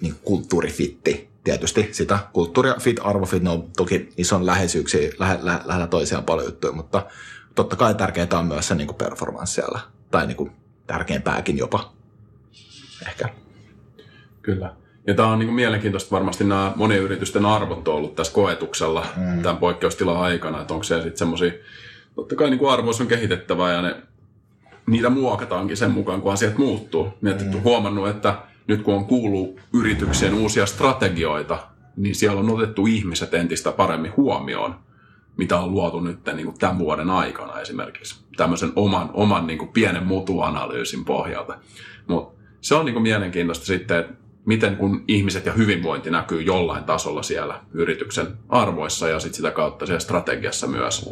[0.01, 2.19] niin kulttuurifitti tietysti sitä.
[2.33, 6.73] Kulttuuri ja fit, arvofit, ne on toki ison läheisyyksiä, lähe, lähe, lähellä toisiaan paljon juttuja,
[6.73, 7.05] mutta
[7.55, 9.79] totta kai tärkeää on myös se niin kuin performance siellä,
[10.11, 10.51] tai niin kuin
[10.87, 11.93] tärkeämpääkin jopa
[13.07, 13.29] ehkä.
[14.41, 14.75] Kyllä.
[15.07, 19.05] Ja tämä on niin kuin mielenkiintoista varmasti nämä monien yritysten arvot on ollut tässä koetuksella
[19.17, 19.41] mm.
[19.41, 21.51] tämän poikkeustilan aikana, että onko se sitten semmoisia,
[22.15, 23.95] totta kai niin kuin arvoissa on kehitettävää ja ne,
[24.87, 27.13] niitä muokataankin sen mukaan, kun asiat muuttuu.
[27.21, 27.63] Mietitty, mm.
[27.63, 28.35] huomannut, että
[28.67, 31.59] nyt kun on kuullut yrityksien uusia strategioita,
[31.95, 34.75] niin siellä on otettu ihmiset entistä paremmin huomioon,
[35.37, 38.15] mitä on luotu nyt niin kuin tämän vuoden aikana esimerkiksi.
[38.37, 41.57] Tämmöisen oman, oman niin kuin pienen mutuanalyysin pohjalta.
[42.07, 44.13] Mutta se on niin kuin mielenkiintoista sitten, että
[44.45, 49.85] miten kun ihmiset ja hyvinvointi näkyy jollain tasolla siellä yrityksen arvoissa ja sit sitä kautta
[49.85, 51.09] siellä strategiassa myös.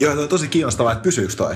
[0.00, 1.54] Joo, on tosi kiinnostavaa, että pysyykö toi?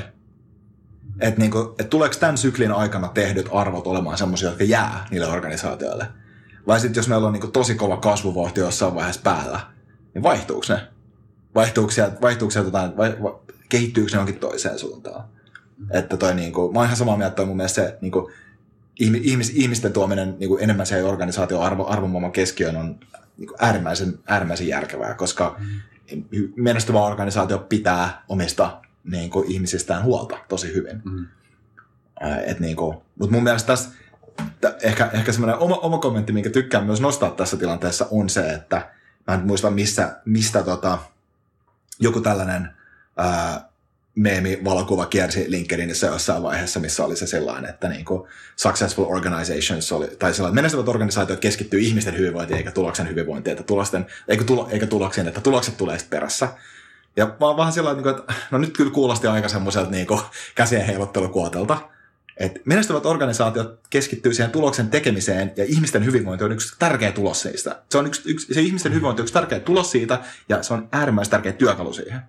[1.20, 6.06] Että niinku, et tuleeko tämän syklin aikana tehdyt arvot olemaan semmoisia, jotka jää niille organisaatioille?
[6.66, 9.60] Vai sitten jos meillä on niinku tosi kova kasvuvauhti jossain vaiheessa päällä,
[10.14, 10.80] niin vaihtuuko ne?
[11.54, 13.32] Vaihtuuko sieltä, vaihtuuko sieltä jotain, vai, vai,
[13.68, 15.24] kehittyykö ne johonkin toiseen suuntaan?
[15.90, 18.30] Että toi niinku, mä oon ihan samaa mieltä, että mun mielestä se niinku,
[19.00, 23.00] ihmis, ihmisten tuominen niin kuin enemmän siihen organisaation arvo, arvomaailman keskiöön on
[23.36, 26.48] niin kuin äärimmäisen, äärimmäisen järkevää, koska mm.
[26.56, 28.80] menestyvä organisaatio pitää omista
[29.10, 31.02] niin kuin, ihmisistään huolta tosi hyvin.
[31.04, 31.26] Mm.
[32.46, 33.90] Et, niin kuin, mutta mun mielestä tässä
[34.82, 38.90] ehkä, ehkä semmoinen oma, oma kommentti, minkä tykkään myös nostaa tässä tilanteessa, on se, että
[39.26, 40.98] mä en muista missä, mistä tota,
[42.00, 42.68] joku tällainen
[43.16, 43.68] ää,
[44.14, 50.06] meemi-valokuva kiersi LinkedInissä jossain vaiheessa, missä oli se sellainen, että niin kuin successful organizations oli,
[50.18, 54.86] tai sellainen menestyvät organisaatiot keskittyy ihmisten hyvinvointiin eikä tuloksen hyvinvointiin, että tulosten, eikä, tulo, eikä
[54.86, 56.48] tuloksiin, että tulokset tulee sitten perässä.
[57.18, 60.06] Ja oon vähän sellainen, että no nyt kyllä kuulosti aika semmoiselta niin
[60.54, 61.78] käsien heilottelukuotelta,
[62.36, 67.82] että menestyvät organisaatiot keskittyy siihen tuloksen tekemiseen ja ihmisten hyvinvointi on yksi tärkeä tulos siitä.
[67.90, 70.88] Se on yksi, yksi, se ihmisten hyvinvointi on yksi tärkeä tulos siitä ja se on
[70.92, 72.20] äärimmäisen tärkeä työkalu siihen.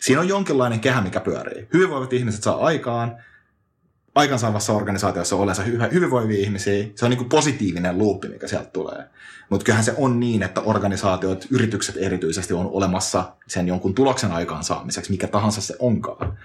[0.00, 1.68] Siinä on jonkinlainen kehä, mikä pyörii.
[1.72, 3.16] Hyvinvoivat ihmiset saa aikaan,
[4.18, 5.62] aikansaavassa organisaatiossa on olensa
[5.92, 6.86] hyvinvoivia ihmisiä.
[6.94, 9.04] Se on niin kuin positiivinen luuppi, mikä sieltä tulee.
[9.48, 15.10] Mutta kyllähän se on niin, että organisaatiot, yritykset erityisesti on olemassa sen jonkun tuloksen aikaansaamiseksi,
[15.10, 16.38] mikä tahansa se onkaan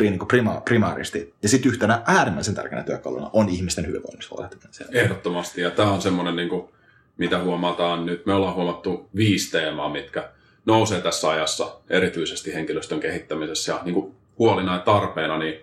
[0.00, 1.34] niin prima, primaaristi.
[1.42, 4.72] Ja sitten yhtenä äärimmäisen tärkeänä työkaluna on ihmisten hyvinvoinnista huolehtiminen.
[4.92, 6.68] Ehdottomasti, ja tämä on semmoinen, niin kuin,
[7.16, 8.26] mitä huomataan nyt.
[8.26, 10.30] Me ollaan huomattu viisi teemaa, mitkä
[10.66, 15.54] nousee tässä ajassa, erityisesti henkilöstön kehittämisessä ja niin kuin huolina ja tarpeena, niin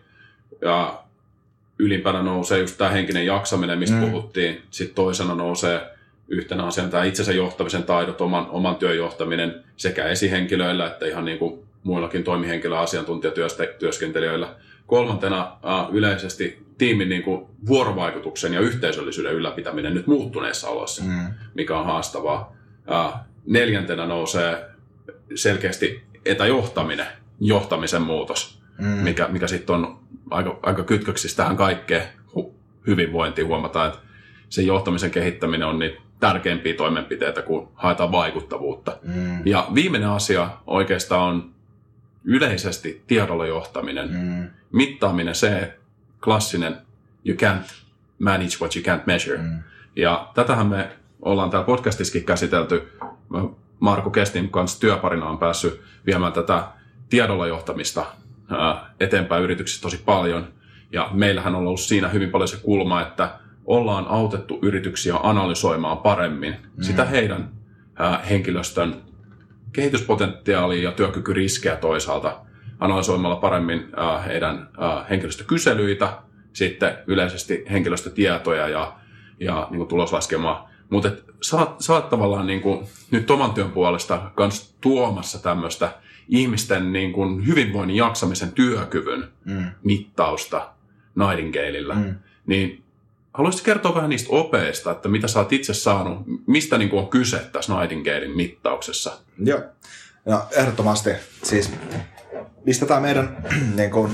[0.62, 1.05] ja
[1.80, 4.12] ylimpänä nousee just tämä henkinen jaksaminen, mistä mm.
[4.12, 4.62] puhuttiin.
[4.70, 5.82] Sitten toisena nousee
[6.28, 11.38] yhtenä asiana tämä itsensä johtamisen taidot, oman, oman työn johtaminen sekä esihenkilöillä että ihan niin
[11.38, 14.56] kuin muillakin toimihenkilö- asiantuntijatyöskentelijöillä.
[14.88, 21.34] Kolmantena äh, yleisesti tiimin niin kuin vuorovaikutuksen ja yhteisöllisyyden ylläpitäminen nyt muuttuneessa olossa, mm.
[21.54, 22.56] mikä on haastavaa.
[22.88, 23.14] Ja
[23.46, 24.66] neljäntenä nousee
[25.36, 27.08] selkeästi etäjohtaminen,
[27.40, 28.88] johtamisen muutos, mm.
[28.88, 30.00] mikä, mikä sitten on
[30.30, 32.04] aika, aika kytköksissä tähän kaikkeen
[32.36, 32.52] hu-
[32.88, 33.48] hyvinvointiin.
[33.48, 34.00] Huomataan, että
[34.50, 38.98] se johtamisen kehittäminen on niitä tärkeimpiä toimenpiteitä, kun haetaan vaikuttavuutta.
[39.04, 39.48] Mm.
[39.48, 41.52] Ja viimeinen asia oikeastaan on
[42.24, 44.50] yleisesti tiedolla johtaminen, mm.
[44.72, 45.78] mittaaminen, se
[46.24, 46.78] klassinen
[47.26, 47.74] you can't
[48.20, 49.38] manage what you can't measure.
[49.38, 49.60] Mm.
[49.96, 50.90] Ja tätähän me
[51.22, 52.98] ollaan täällä podcastissakin käsitelty.
[53.80, 56.68] Marko Kestin kanssa työparina on päässyt viemään tätä
[57.10, 58.06] tiedolla johtamista
[59.00, 60.48] eteenpäin yrityksissä tosi paljon.
[60.92, 66.52] Ja meillähän on ollut siinä hyvin paljon se kulma, että ollaan autettu yrityksiä analysoimaan paremmin
[66.54, 66.84] mm.
[66.84, 67.50] sitä heidän
[68.30, 69.02] henkilöstön
[69.74, 72.38] kehityspotentiaalia ja työkykyriskejä toisaalta
[72.80, 73.92] analysoimalla paremmin
[74.26, 74.70] heidän
[75.10, 76.18] henkilöstökyselyitä,
[76.54, 78.94] sitten yleisesti henkilöstötietoja ja,
[79.40, 80.70] ja niin kuin tuloslaskelmaa.
[80.90, 81.12] Mutta
[81.80, 85.92] sä oot tavallaan niin kuin, nyt oman työn puolesta kans tuomassa tämmöistä
[86.30, 89.66] ihmisten niin kuin, hyvinvoinnin jaksamisen työkyvyn mm.
[89.84, 90.70] mittausta
[91.16, 91.96] Nightingaleillä.
[91.96, 92.16] Mm.
[92.46, 92.84] Niin
[93.34, 97.10] haluaisitko kertoa vähän niistä opeista, että mitä sä oot itse saanut, mistä niin kuin on
[97.10, 99.20] kyse tässä Nightingalein mittauksessa?
[99.40, 99.60] Joo,
[100.26, 101.10] no, ehdottomasti.
[101.44, 101.72] Siis
[102.66, 103.38] mistä tämä meidän
[103.78, 104.12] niin kun,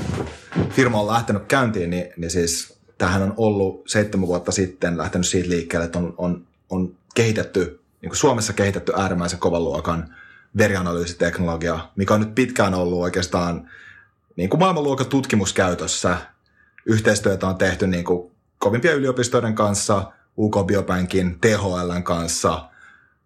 [0.70, 5.49] firma on lähtenyt käyntiin, niin, niin siis tähän on ollut seitsemän vuotta sitten lähtenyt siitä
[5.49, 10.16] liikkeelle, että on, on, on kehitetty, niin Suomessa kehitetty äärimmäisen kovan luokan
[10.58, 13.70] verianalyysiteknologia, mikä on nyt pitkään ollut oikeastaan
[14.36, 16.18] niin kuin maailmanluokan tutkimuskäytössä.
[16.86, 22.70] Yhteistyötä on tehty niin kuin kovimpien yliopistojen kanssa, UK Biobankin, THLn kanssa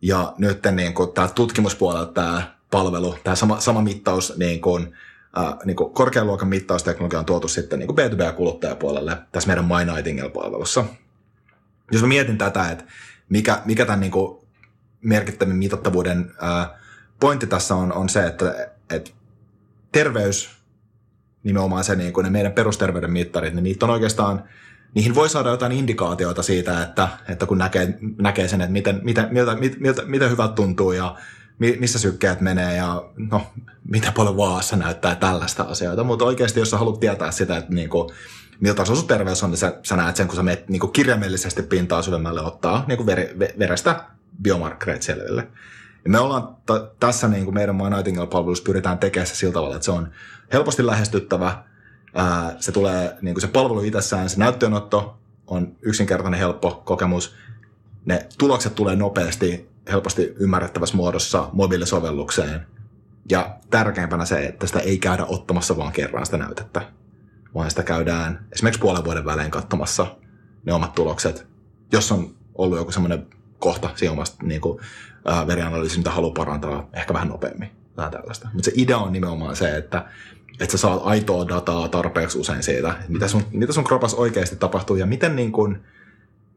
[0.01, 4.95] ja nyt niin kuin tämä tutkimuspuolella tämä palvelu, tämä sama, sama mittaus niin kuin,
[5.37, 9.85] äh, niin kuin korkean luokan mittausteknologia on tuotu sitten niin kuin B2B-kuluttajapuolelle tässä meidän My
[9.85, 10.85] Nightingale-palvelussa.
[11.91, 12.83] Jos mä mietin tätä, että
[13.29, 14.47] mikä, mikä tämän niin kuin
[15.01, 16.69] merkittävin mitattavuuden äh,
[17.19, 19.11] pointti tässä on, on se, että, että
[19.91, 20.49] terveys,
[21.43, 24.43] nimenomaan se niin kuin ne meidän perusterveyden mittarit, niin niitä on oikeastaan,
[24.93, 29.27] niihin voi saada jotain indikaatioita siitä, että, että kun näkee, näkee sen, että miten, miten,
[29.31, 31.15] miltä, miltä, miten hyvät tuntuu ja
[31.59, 33.41] missä sykkeet menee ja no,
[33.89, 36.03] mitä paljon vaassa näyttää tällaista asioita.
[36.03, 38.11] Mutta oikeasti, jos sä haluat tietää sitä, että niinku,
[38.59, 42.01] miltä sun terveys on, niin sä, sä näet sen, kun sä menet niinku kirjaimellisesti pintaa
[42.01, 44.05] syvemmälle ottaa niinku veri, verestä
[44.41, 45.47] biomarkkereita selville.
[46.05, 49.85] Ja me ollaan t- tässä niin kuin meidän Nightingale-palvelussa pyritään tekemään se sillä tavalla, että
[49.85, 50.11] se on
[50.53, 51.63] helposti lähestyttävä,
[52.13, 57.35] ää, se tulee niin kuin se palvelu itsessään, se näyttöönotto on yksinkertainen helppo kokemus,
[58.05, 62.67] ne tulokset tulee nopeasti helposti ymmärrettävässä muodossa mobiilisovellukseen.
[63.29, 66.81] Ja tärkeimpänä se, että sitä ei käydä ottamassa vaan kerran sitä näytettä,
[67.55, 70.15] vaan sitä käydään esimerkiksi puolen vuoden välein katsomassa
[70.65, 71.47] ne omat tulokset.
[71.91, 73.27] Jos on ollut joku semmoinen
[73.59, 74.79] kohta siinä omasta niin kuin,
[75.25, 77.71] ää, verianalyysi, mitä haluaa parantaa ehkä vähän nopeammin.
[77.95, 78.49] Tai tällaista.
[78.53, 80.05] Mutta se idea on nimenomaan se, että,
[80.59, 84.95] että sä saat aitoa dataa tarpeeksi usein siitä, mitä sun, mitä sun kropas oikeasti tapahtuu
[84.95, 85.83] ja miten niin kuin,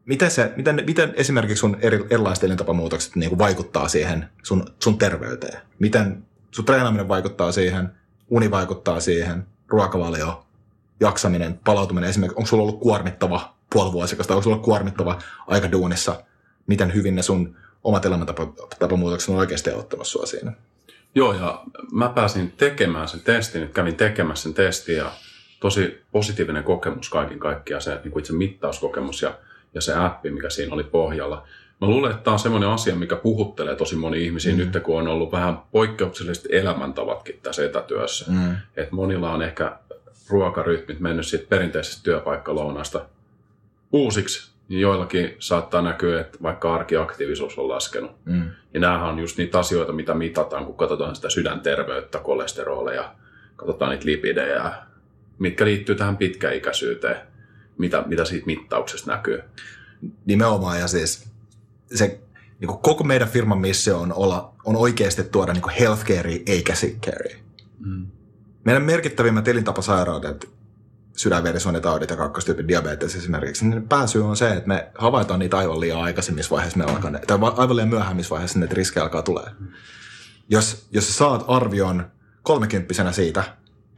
[0.05, 4.97] miten, se, miten, miten esimerkiksi sun eri, erilaiset elintapamuutokset niin kuin vaikuttaa siihen sun, sun
[4.97, 5.61] terveyteen?
[5.79, 7.91] Miten sun treenaaminen vaikuttaa siihen,
[8.29, 10.45] uni vaikuttaa siihen, ruokavalio,
[10.99, 16.23] jaksaminen, palautuminen esimerkiksi, onko sulla ollut kuormittava puoli vuosikasta, onko sulla ollut kuormittava aika duunissa,
[16.67, 20.51] miten hyvin ne sun omat elämäntapamuutokset on oikeasti auttanut sua siinä?
[21.15, 25.11] Joo, ja mä pääsin tekemään sen testin, kävin tekemässä sen testin ja
[25.59, 29.33] tosi positiivinen kokemus kaiken kaikkiaan, se niin kuin itse mittauskokemus ja
[29.73, 31.47] ja se appi, mikä siinä oli pohjalla.
[31.81, 34.57] Mä luulen, että tämä on semmoinen asia, mikä puhuttelee tosi moni ihmisiä mm.
[34.57, 38.31] nyt, kun on ollut vähän poikkeukselliset elämäntavatkin tässä etätyössä.
[38.31, 38.55] Mm.
[38.77, 39.77] Että monilla on ehkä
[40.29, 43.05] ruokarytmit mennyt siitä perinteisestä työpaikkalounasta
[43.91, 48.11] uusiksi, niin joillakin saattaa näkyä, että vaikka arkiaktiivisuus on laskenut.
[48.25, 48.51] Mm.
[48.73, 53.15] Ja näähän on just niitä asioita, mitä mitataan, kun katsotaan sitä sydänterveyttä, kolesteroleja,
[53.55, 54.71] katsotaan niitä lipidejä,
[55.39, 57.29] mitkä liittyy tähän pitkäikäisyyteen
[57.79, 59.41] mitä, mitä siitä mittauksesta näkyy.
[60.25, 61.27] Nimenomaan, ja siis
[61.95, 62.19] se
[62.59, 67.35] niin kuin koko meidän firman missio on, olla, on oikeasti tuoda niin healthcare eikä sickcare.
[67.79, 68.07] Mm.
[68.63, 70.49] Meidän merkittävimmät elintapasairaudet,
[71.19, 76.01] sydänverisuonitaudit ja kakkostyypin diabetes esimerkiksi, niin pääsy on se, että me havaitaan niitä aivan liian
[76.01, 79.45] aikaisemmissa vaiheissa, me alkaa, tai aivan liian myöhemmissä vaiheissa, että riskejä alkaa tulee.
[80.49, 82.11] Jos, jos saat arvion
[82.43, 83.43] kolmekymppisenä siitä,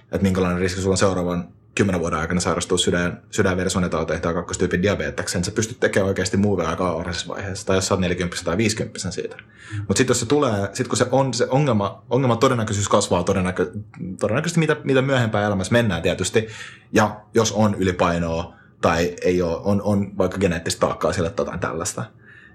[0.01, 5.43] että minkälainen riski sulla on seuraavan kymmenen vuoden aikana sairastua sydän, sydänverisuonitauteihin tai kakkostyypin diabeteksen,
[5.43, 9.11] sä pystyt tekemään oikeasti muuve aika varhaisessa vaiheessa, tai jos sä oot 40 tai 50
[9.11, 9.35] siitä.
[9.77, 13.71] Mutta sitten jos se tulee, sit kun se on se ongelma, ongelma todennäköisyys kasvaa todennäkö,
[14.19, 16.47] todennäköisesti mitä, mitä myöhempään elämässä mennään tietysti,
[16.91, 21.59] ja jos on ylipainoa tai ei ole, on, on vaikka geneettistä taakkaa sille tai jotain
[21.59, 22.05] tällaista,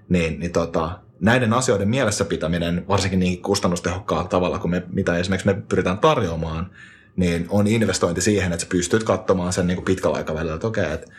[0.09, 5.47] niin, niin tota, näiden asioiden mielessä pitäminen, varsinkin niin kustannustehokkaalla tavalla kuin me, mitä esimerkiksi
[5.47, 6.71] me pyritään tarjoamaan,
[7.17, 10.91] niin on investointi siihen, että sä pystyt katsomaan sen niin kuin pitkällä aikavälillä, että okei,
[10.93, 11.11] että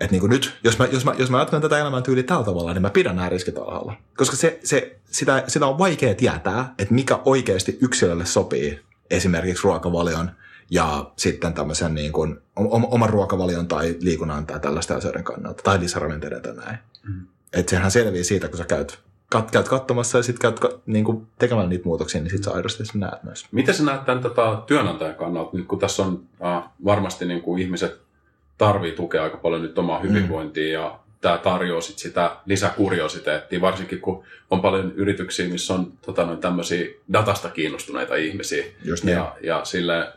[0.00, 2.72] et niin kuin nyt, jos mä, jos, mä, jos mä ajattelen tätä elämäntyyliä tällä tavalla,
[2.72, 3.94] niin mä pidän nämä riskit alhaalla.
[4.16, 8.80] Koska se, se, sitä, sitä on vaikea tietää, että mikä oikeasti yksilölle sopii
[9.10, 10.30] esimerkiksi ruokavalion
[10.70, 16.42] ja sitten tämmöisen niin kuin, oman ruokavalion tai liikunnan tai tällaisten asioiden kannalta, tai lisäravinteiden
[16.42, 16.78] tai näin.
[17.08, 17.26] Mm.
[17.52, 18.98] Että sehän selviää siitä, kun sä käyt,
[19.34, 22.84] kat, käyt katsomassa ja sitten käyt niin kuin tekemään niitä muutoksia, niin sitten sä aidosti
[22.84, 23.46] sen näet myös.
[23.52, 27.62] Miten sä näet tämän tota, työnantajan kannalta, nyt kun tässä on äh, varmasti niin kuin
[27.62, 28.00] ihmiset
[28.58, 30.84] tarvii tukea aika paljon nyt omaa hyvinvointia mm.
[30.84, 36.38] ja tämä tarjoaa sit sitä lisäkuriositeettia, varsinkin kun on paljon yrityksiä, missä on tota, noin
[36.38, 38.64] tämmöisiä datasta kiinnostuneita ihmisiä.
[38.84, 39.14] Just niin.
[39.14, 40.12] ja, ja sille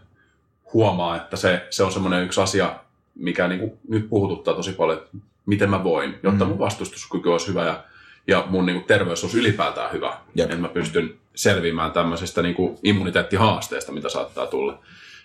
[0.73, 2.75] huomaa, että se, se on semmoinen yksi asia,
[3.15, 6.49] mikä niin kuin nyt puhututtaa tosi paljon, että miten mä voin, jotta mm.
[6.49, 7.83] mun vastustuskyky olisi hyvä ja,
[8.27, 10.17] ja mun niin kuin terveys olisi ylipäätään hyvä.
[10.35, 10.45] Jep.
[10.45, 14.79] Että mä pystyn selviämään tämmöisestä niin kuin immuniteettihaasteesta, mitä saattaa tulla.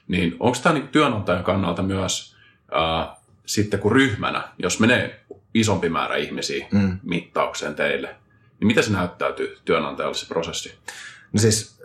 [0.08, 2.36] Niin onko tämä niin työnantajan kannalta myös
[2.72, 5.20] ää, sitten kuin ryhmänä, jos menee
[5.54, 6.98] isompi määrä ihmisiä mm.
[7.02, 8.16] mittaukseen teille,
[8.60, 10.74] niin miten se näyttäytyy työnantajalle se prosessi?
[11.32, 11.82] No siis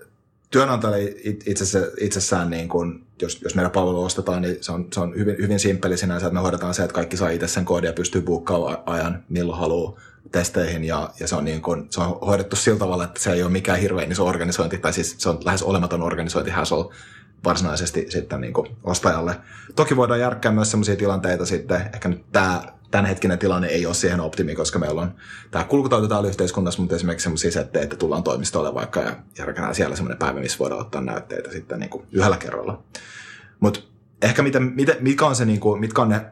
[0.51, 1.13] työnantajalle
[1.45, 5.36] itsessään, itsessään niin kun, jos, jos meidän palvelu ostetaan, niin se on, se on hyvin,
[5.38, 8.22] hyvin simppeli sinänsä, että me hoidetaan se, että kaikki saa itse sen koodin ja pystyy
[8.22, 9.99] buukkaamaan ajan milloin haluaa
[10.32, 13.44] testeihin ja, ja se, on niin kun, se on hoidettu sillä tavalla, että se ei
[13.44, 16.96] ole mikään hirveän iso organisointi, tai siis se on lähes olematon organisointi hassle
[17.44, 18.54] varsinaisesti sitten niin
[18.84, 19.36] ostajalle.
[19.76, 24.20] Toki voidaan järkkää myös sellaisia tilanteita sitten, ehkä nyt tämä tämänhetkinen tilanne ei ole siihen
[24.20, 25.16] optimi, koska meillä on
[25.52, 29.96] tämä kulkutauti täällä yhteiskunnassa, mutta esimerkiksi sellaisia setteitä, että tullaan toimistolle vaikka ja järkänään siellä
[29.96, 32.84] sellainen päivä, missä voidaan ottaa näytteitä sitten niin kuin yhdellä kerralla.
[33.60, 33.80] Mutta
[34.22, 36.26] ehkä miten, miten, mitkä, on se, niin kuin, mitkä on ne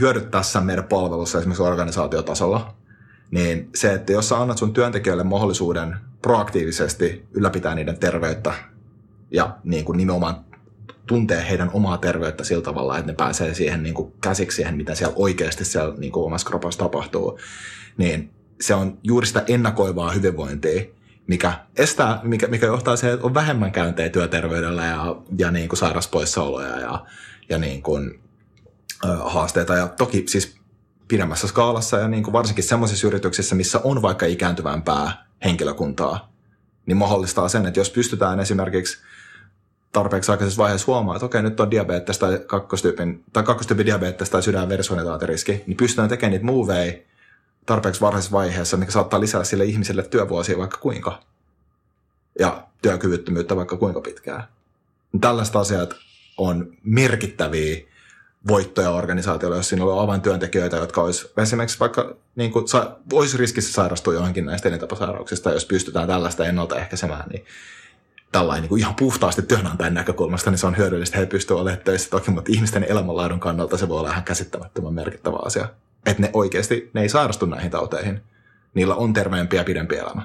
[0.00, 2.74] hyödyt tässä meidän palvelussa esimerkiksi organisaatiotasolla,
[3.30, 8.54] niin se, että jos sä annat sun työntekijöille mahdollisuuden proaktiivisesti ylläpitää niiden terveyttä
[9.30, 10.44] ja niin kuin nimenomaan
[11.06, 14.94] tuntee heidän omaa terveyttä sillä tavalla, että ne pääsee siihen niin kuin käsiksi siihen, mitä
[14.94, 17.38] siellä oikeasti siellä niin kuin omassa kropassa tapahtuu,
[17.96, 20.82] niin se on juuri sitä ennakoivaa hyvinvointia,
[21.26, 25.78] mikä, estää, mikä, mikä johtaa siihen, että on vähemmän käyntejä työterveydellä ja, ja niin kuin
[25.78, 27.06] sairauspoissaoloja ja,
[27.48, 28.20] ja niin kuin,
[29.24, 29.74] haasteita.
[29.74, 30.57] Ja toki siis
[31.08, 36.32] pidemmässä skaalassa ja niin kuin varsinkin sellaisissa yrityksissä, missä on vaikka ikääntyvämpää henkilökuntaa,
[36.86, 38.98] niin mahdollistaa sen, että jos pystytään esimerkiksi–
[39.92, 44.42] tarpeeksi aikaisessa vaiheessa huomaa, että okei, nyt on diabetes tai kakkostyypin, tai kakkostyypin diabetes tai
[44.42, 44.78] sydän- ja
[45.66, 46.92] niin pystytään tekemään niitä moveja
[47.66, 51.22] tarpeeksi varhaisessa vaiheessa, mikä saattaa lisää sille ihmiselle työvuosia vaikka kuinka.
[52.38, 54.44] Ja työkyvyttömyyttä vaikka kuinka pitkään.
[55.20, 55.94] Tällaiset asiat
[56.36, 57.87] on merkittäviä
[58.48, 63.72] voittoja organisaatiolle, jos siinä on avaintyöntekijöitä, jotka olisi esimerkiksi vaikka niin kuin, sa, olisi riskissä
[63.72, 67.44] sairastua johonkin näistä elintapasairauksista, jos pystytään tällaista ennaltaehkäisemään, niin
[68.32, 72.10] tällainen niin kuin ihan puhtaasti työnantajan näkökulmasta, niin se on hyödyllistä, he pystyvät olemaan töissä
[72.10, 75.68] toki, mutta ihmisten elämänlaadun kannalta se voi olla ihan käsittämättömän merkittävä asia.
[76.06, 78.20] Että ne oikeasti, ne ei sairastu näihin tauteihin.
[78.74, 80.22] Niillä on terveempi ja pidempi elämä.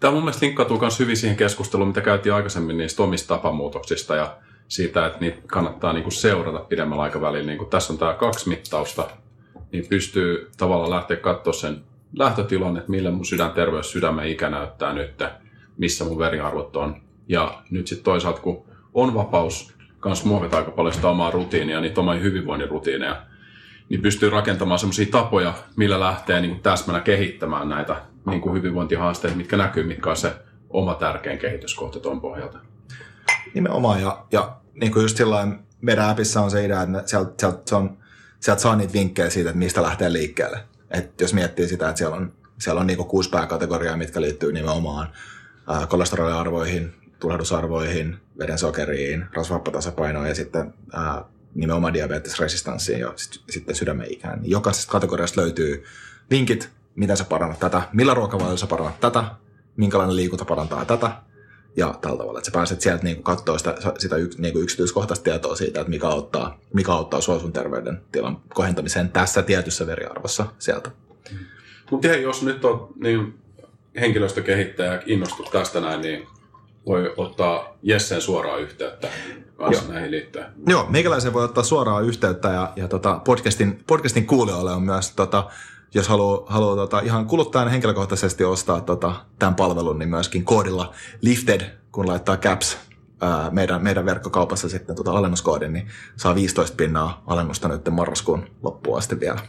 [0.00, 4.36] Tämä mun mielestä linkkautuu myös hyvin siihen keskusteluun, mitä käytiin aikaisemmin niistä omista tapamuutoksista ja
[4.68, 7.46] siitä, että niitä kannattaa niin kuin seurata pidemmällä aikavälillä.
[7.46, 9.08] Niin kuin tässä on tämä kaksi mittausta,
[9.72, 11.84] niin pystyy tavallaan lähteä katsoa sen
[12.18, 15.22] lähtötilan, että millä mun sydänterveys, sydämen ikä näyttää nyt
[15.78, 16.96] missä mun veriarvot on.
[17.28, 22.00] Ja nyt sitten toisaalta, kun on vapaus kans muovata aika paljon sitä omaa rutiinia, niitä
[22.00, 23.22] omia hyvinvoinnin rutiineja,
[23.88, 27.96] niin pystyy rakentamaan sellaisia tapoja, millä lähtee niin täsmänä kehittämään näitä
[28.26, 30.32] niin kuin hyvinvointihaasteita, mitkä näkyy, mitkä on se
[30.70, 32.58] oma tärkein kehityskohta tuon pohjalta.
[33.54, 37.62] Nimenomaan, ja, ja niin kuin just sillain meidän appissa on se idea, että sieltä, sieltä,
[37.66, 37.98] se on,
[38.40, 40.60] sieltä saa niitä vinkkejä siitä, että mistä lähtee liikkeelle.
[40.90, 44.52] Et jos miettii sitä, että siellä on, siellä on niin kuin kuusi pääkategoriaa, mitkä liittyy
[44.52, 45.08] nimenomaan
[45.88, 54.40] kolesteroliarvoihin, tulehdusarvoihin, veden sokeriin, rasvahappatasapainoon ja sitten ää, nimenomaan diabetesresistanssiin ja sit, sitten sydämen ikään.
[54.40, 55.84] Niin jokaisesta kategoriasta löytyy
[56.30, 59.24] vinkit, miten sä parannat tätä, millä ruokavaliolla sä parannat tätä,
[59.76, 61.10] minkälainen liikunta parantaa tätä,
[61.76, 65.56] ja tällä tavalla, että sä pääset sieltä niin katsoa sitä, sitä yks, niin yksityiskohtaista tietoa
[65.56, 70.90] siitä, että mikä auttaa, mikä auttaa sua sun terveydentilan kohentamiseen tässä tietyssä veriarvossa sieltä.
[71.90, 73.38] Mutta jos nyt on niin
[74.00, 76.26] henkilöstökehittäjä innostut tästä näin, niin
[76.86, 79.08] voi ottaa Jessen suoraan yhteyttä
[79.56, 79.92] kanssa Joo.
[79.92, 80.46] näihin liittyen.
[80.66, 85.50] Joo, meikäläisen voi ottaa suoraan yhteyttä ja, ja tota, podcastin, podcastin kuulijoille on myös, tota,
[85.94, 91.60] jos haluaa, haluaa tota, ihan kuluttajan henkilökohtaisesti ostaa tota, tämän palvelun, niin myöskin koodilla lifted,
[91.92, 92.78] kun laittaa caps
[93.20, 98.98] ää, meidän, meidän verkkokaupassa sitten tota alennuskoodin, niin saa 15 pinnaa alennusta nyt marraskuun loppuun
[98.98, 99.40] asti vielä.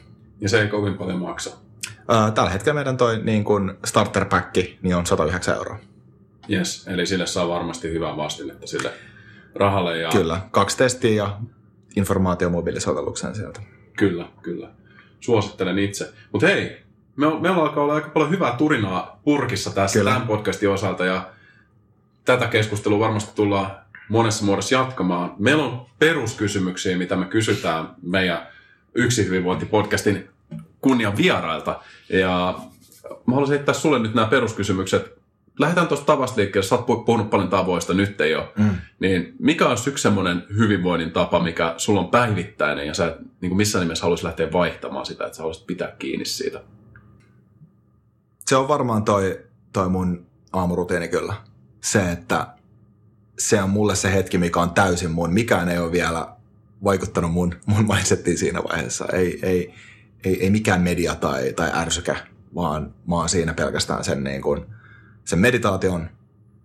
[0.41, 1.57] Ja se ei kovin paljon maksa.
[2.07, 5.77] Ää, tällä hetkellä meidän toi niin kun starter pack niin on 109 euroa.
[6.51, 8.91] Yes, eli sille saa varmasti hyvää vastinetta sille
[9.55, 9.97] rahalle.
[9.97, 10.09] Ja...
[10.09, 11.37] Kyllä, kaksi testiä ja
[11.95, 13.61] informaatio mobiilisovelluksen sieltä.
[13.97, 14.69] Kyllä, kyllä.
[15.25, 16.13] Suosittelen itse.
[16.31, 16.77] Mutta hei,
[17.15, 20.11] me, meillä alkaa olla aika paljon hyvää turinaa purkissa tässä Kyllä.
[20.11, 21.29] tämän podcastin osalta ja
[22.25, 23.71] tätä keskustelua varmasti tullaan
[24.09, 25.33] monessa muodossa jatkamaan.
[25.39, 28.47] Meillä on peruskysymyksiä, mitä me kysytään meidän
[28.95, 30.29] Yksi hyvinvointipodcastin
[30.81, 31.79] kunnian vierailta.
[32.09, 32.59] Ja
[33.25, 35.17] mä haluaisin heittää sulle nyt nämä peruskysymykset.
[35.59, 36.67] Lähdetään tuosta tavasta liikkeelle.
[36.67, 38.53] Sä oot pu- puhunut paljon tavoista nyt jo.
[38.57, 38.69] Mm.
[38.99, 43.49] Niin mikä on yksi semmoinen hyvinvoinnin tapa, mikä sulla on päivittäinen ja sä et niin
[43.49, 46.61] kuin missään nimessä haluaisit lähteä vaihtamaan sitä, että sä haluaisit pitää kiinni siitä?
[48.45, 49.39] Se on varmaan toi,
[49.73, 51.33] toi mun aamurutiini kyllä.
[51.81, 52.47] Se, että
[53.39, 55.33] se on mulle se hetki, mikä on täysin mun.
[55.33, 56.27] Mikään ei ole vielä
[56.83, 59.05] vaikuttanut mun, mun mindsettiin siinä vaiheessa.
[59.13, 59.73] Ei, ei,
[60.23, 62.15] ei, ei mikään media tai, tai ärsykä,
[62.55, 64.65] vaan mä oon siinä pelkästään sen, niin kuin,
[65.25, 66.09] sen meditaation,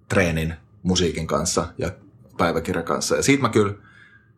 [0.08, 1.90] treenin, musiikin kanssa ja
[2.36, 3.16] päiväkirjan kanssa.
[3.16, 3.74] Ja siitä mä kyllä,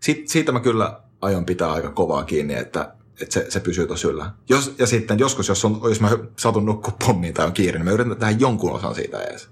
[0.01, 4.09] siitä, siitä mä kyllä aion pitää aika kovaa kiinni, että, että se, se pysyy tuossa
[4.09, 4.31] yllä.
[4.49, 7.85] Jos, ja sitten joskus, jos, on, jos mä satun nukkua pommiin tai on kiire, niin
[7.85, 9.49] mä yritän tehdä jonkun osan siitä edes.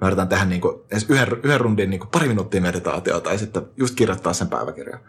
[0.00, 3.38] Mä yritän tehdä niin kuin, edes yhden, yhden rundin niin kuin pari minuuttia meditaatiota tai
[3.38, 5.00] sitten just kirjoittaa sen päiväkirjan.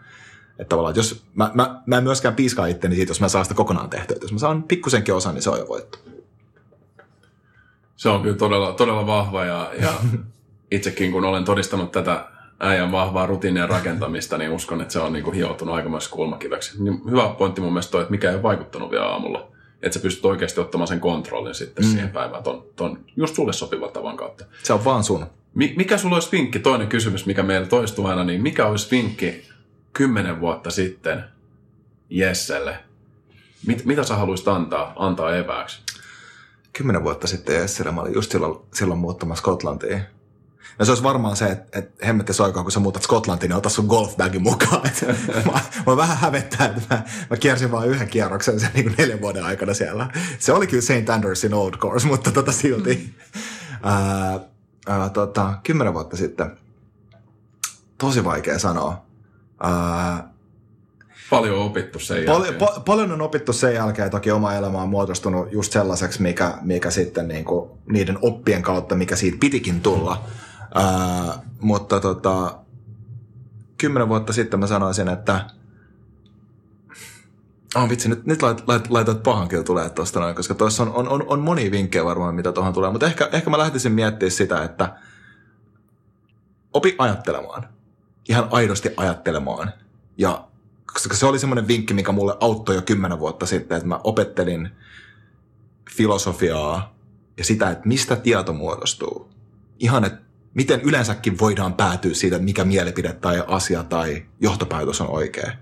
[0.58, 3.44] Että tavallaan, että jos mä, mä, mä en myöskään piiskaa itteni siitä, jos mä saan
[3.44, 4.16] sitä kokonaan tehtyä.
[4.22, 5.98] Jos mä saan pikkusenkin osan, niin se on jo voitto.
[7.96, 9.92] Se on kyllä todella, todella vahva ja, ja
[10.70, 12.24] itsekin kun olen todistanut tätä
[12.60, 16.82] äijän vahvaa rutiinien rakentamista, niin uskon, että se on niin kuin hioutunut aikamoisessa kulmakiveksi.
[16.82, 19.48] Niin hyvä pointti mun mielestä toi, että mikä ei ole vaikuttanut vielä aamulla.
[19.82, 21.90] Että sä pystyt oikeasti ottamaan sen kontrollin sitten mm.
[21.90, 24.44] siihen päivään ton, ton just sulle sopivan tavan kautta.
[24.62, 25.26] Se on vaan sun.
[25.54, 29.48] Mi- mikä sulla olisi vinkki, toinen kysymys, mikä meillä toistuu aina, niin mikä olisi vinkki
[29.92, 31.24] kymmenen vuotta sitten
[32.10, 32.78] Jesselle?
[33.66, 35.83] Mit, mitä sä haluaisit antaa, antaa evääksi?
[36.76, 40.02] Kymmenen vuotta sitten Jessillä mä olin just silloin, silloin muuttamassa Skotlantiin.
[40.78, 43.68] Ja se olisi varmaan se, että, että hemmetti soikaa, kun sä muutat Skotlantiin, niin ota
[43.68, 44.86] sun golfbagin mukaan.
[44.86, 45.04] Et,
[45.52, 49.20] mä, mä, vähän hävettää, että mä, mä kiersin vain yhden kierroksen sen niin kuin neljän
[49.20, 50.08] vuoden aikana siellä.
[50.38, 51.10] Se oli kyllä St.
[51.10, 53.14] Andersin Old Course, mutta tota silti.
[53.82, 54.40] Ää,
[54.86, 56.56] ää, tota, kymmenen vuotta sitten.
[57.98, 59.04] Tosi vaikea sanoa.
[59.60, 60.33] Ää,
[61.38, 62.68] Paljon opittu sen Pal- jälkeen.
[62.68, 66.90] pa- paljon on opittu sen jälkeen, toki oma elämä on muodostunut just sellaiseksi, mikä, mikä
[66.90, 70.24] sitten niin kuin niiden oppien kautta, mikä siitä pitikin tulla.
[70.74, 72.58] Ää, mutta tota,
[73.78, 75.44] kymmenen vuotta sitten mä sanoisin, että
[77.76, 80.92] Oh, vitsi, nyt, nyt lait, lait, laitat pahan kyllä tulee tuosta noin, koska tuossa on,
[80.94, 82.90] on, on, on monia vinkkejä varmaan, mitä tuohon tulee.
[82.90, 84.96] Mutta ehkä, ehkä mä lähtisin miettimään sitä, että
[86.72, 87.68] opi ajattelemaan.
[88.28, 89.72] Ihan aidosti ajattelemaan.
[90.18, 90.44] Ja
[90.94, 94.70] koska se oli semmoinen vinkki, mikä mulle auttoi jo kymmenen vuotta sitten, että mä opettelin
[95.90, 96.94] filosofiaa
[97.36, 99.28] ja sitä, että mistä tieto muodostuu.
[99.78, 100.18] Ihan, että
[100.54, 105.52] miten yleensäkin voidaan päätyä siitä, mikä mielipide tai asia tai johtopäätös on oikea.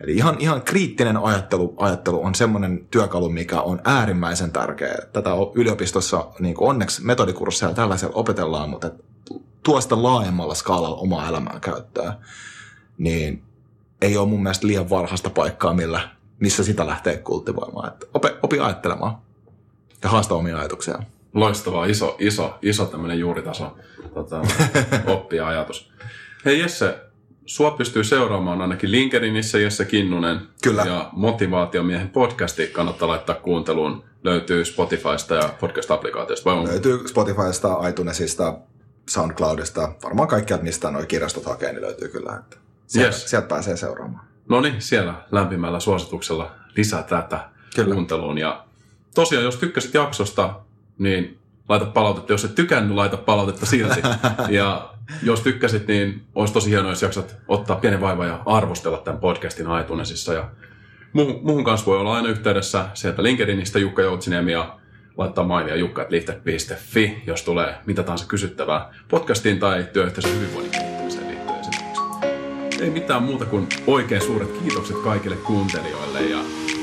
[0.00, 4.98] Eli ihan, ihan kriittinen ajattelu, ajattelu on semmoinen työkalu, mikä on äärimmäisen tärkeä.
[5.12, 8.90] Tätä yliopistossa niin onneksi metodikursseilla tällaisella opetellaan, mutta
[9.62, 12.18] tuosta laajemmalla skaalalla omaa elämää käyttää.
[12.98, 13.42] Niin
[14.02, 16.08] ei ole mun mielestä liian varhaista paikkaa, millä,
[16.40, 17.88] missä sitä lähtee kultivoimaan.
[17.88, 19.18] Että opi, opi ajattelemaan
[20.02, 20.98] ja haasta omia ajatuksia.
[21.34, 23.76] Loistavaa, iso, iso, iso tämmöinen juuritaso
[24.14, 24.42] tota,
[25.14, 25.90] oppi-ajatus.
[26.44, 26.98] Hei Jesse,
[27.46, 30.40] sua pystyy seuraamaan ainakin LinkedInissä Jesse Kinnunen.
[30.62, 30.84] Kyllä.
[30.84, 34.04] Ja Motivaatiomiehen podcasti kannattaa laittaa kuunteluun.
[34.24, 36.44] Löytyy Spotifysta ja podcast-applikaatiosta.
[36.44, 36.66] Vai on?
[36.66, 38.58] Löytyy Spotifysta, iTunesista,
[39.08, 42.36] SoundCloudista, varmaan kaikkialta, mistä nuo kirjastot hakee, niin löytyy kyllä.
[42.36, 42.56] Että
[42.86, 43.30] sieltä, Yes.
[43.30, 44.24] sieltä pääsee seuraamaan.
[44.48, 47.94] No niin, siellä lämpimällä suosituksella lisää tätä Kyllä.
[47.94, 48.38] kuunteluun.
[48.38, 48.64] Ja
[49.14, 50.54] tosiaan, jos tykkäsit jaksosta,
[50.98, 52.32] niin laita palautetta.
[52.32, 54.00] Jos et tykännyt, laita palautetta silti.
[54.48, 54.90] ja
[55.22, 59.66] jos tykkäsit, niin olisi tosi hienoa, jos jaksat ottaa pienen vaivan ja arvostella tämän podcastin
[59.80, 60.32] iTunesissa.
[60.34, 60.48] Ja
[61.12, 64.78] muuhun, muuhun kanssa voi olla aina yhteydessä sieltä LinkedInistä Jukka Joutsiniemi ja
[65.16, 70.85] laittaa mailia jukka.lifte.fi, jos tulee mitä tahansa kysyttävää podcastiin tai työyhteisön hyvinvoinnin.
[72.80, 76.38] Ei mitään muuta kuin oikein suuret kiitokset kaikille kuuntelijoille ja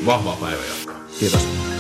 [0.06, 0.96] vahvaa päivänjatkoa.
[1.20, 1.73] Kiitos.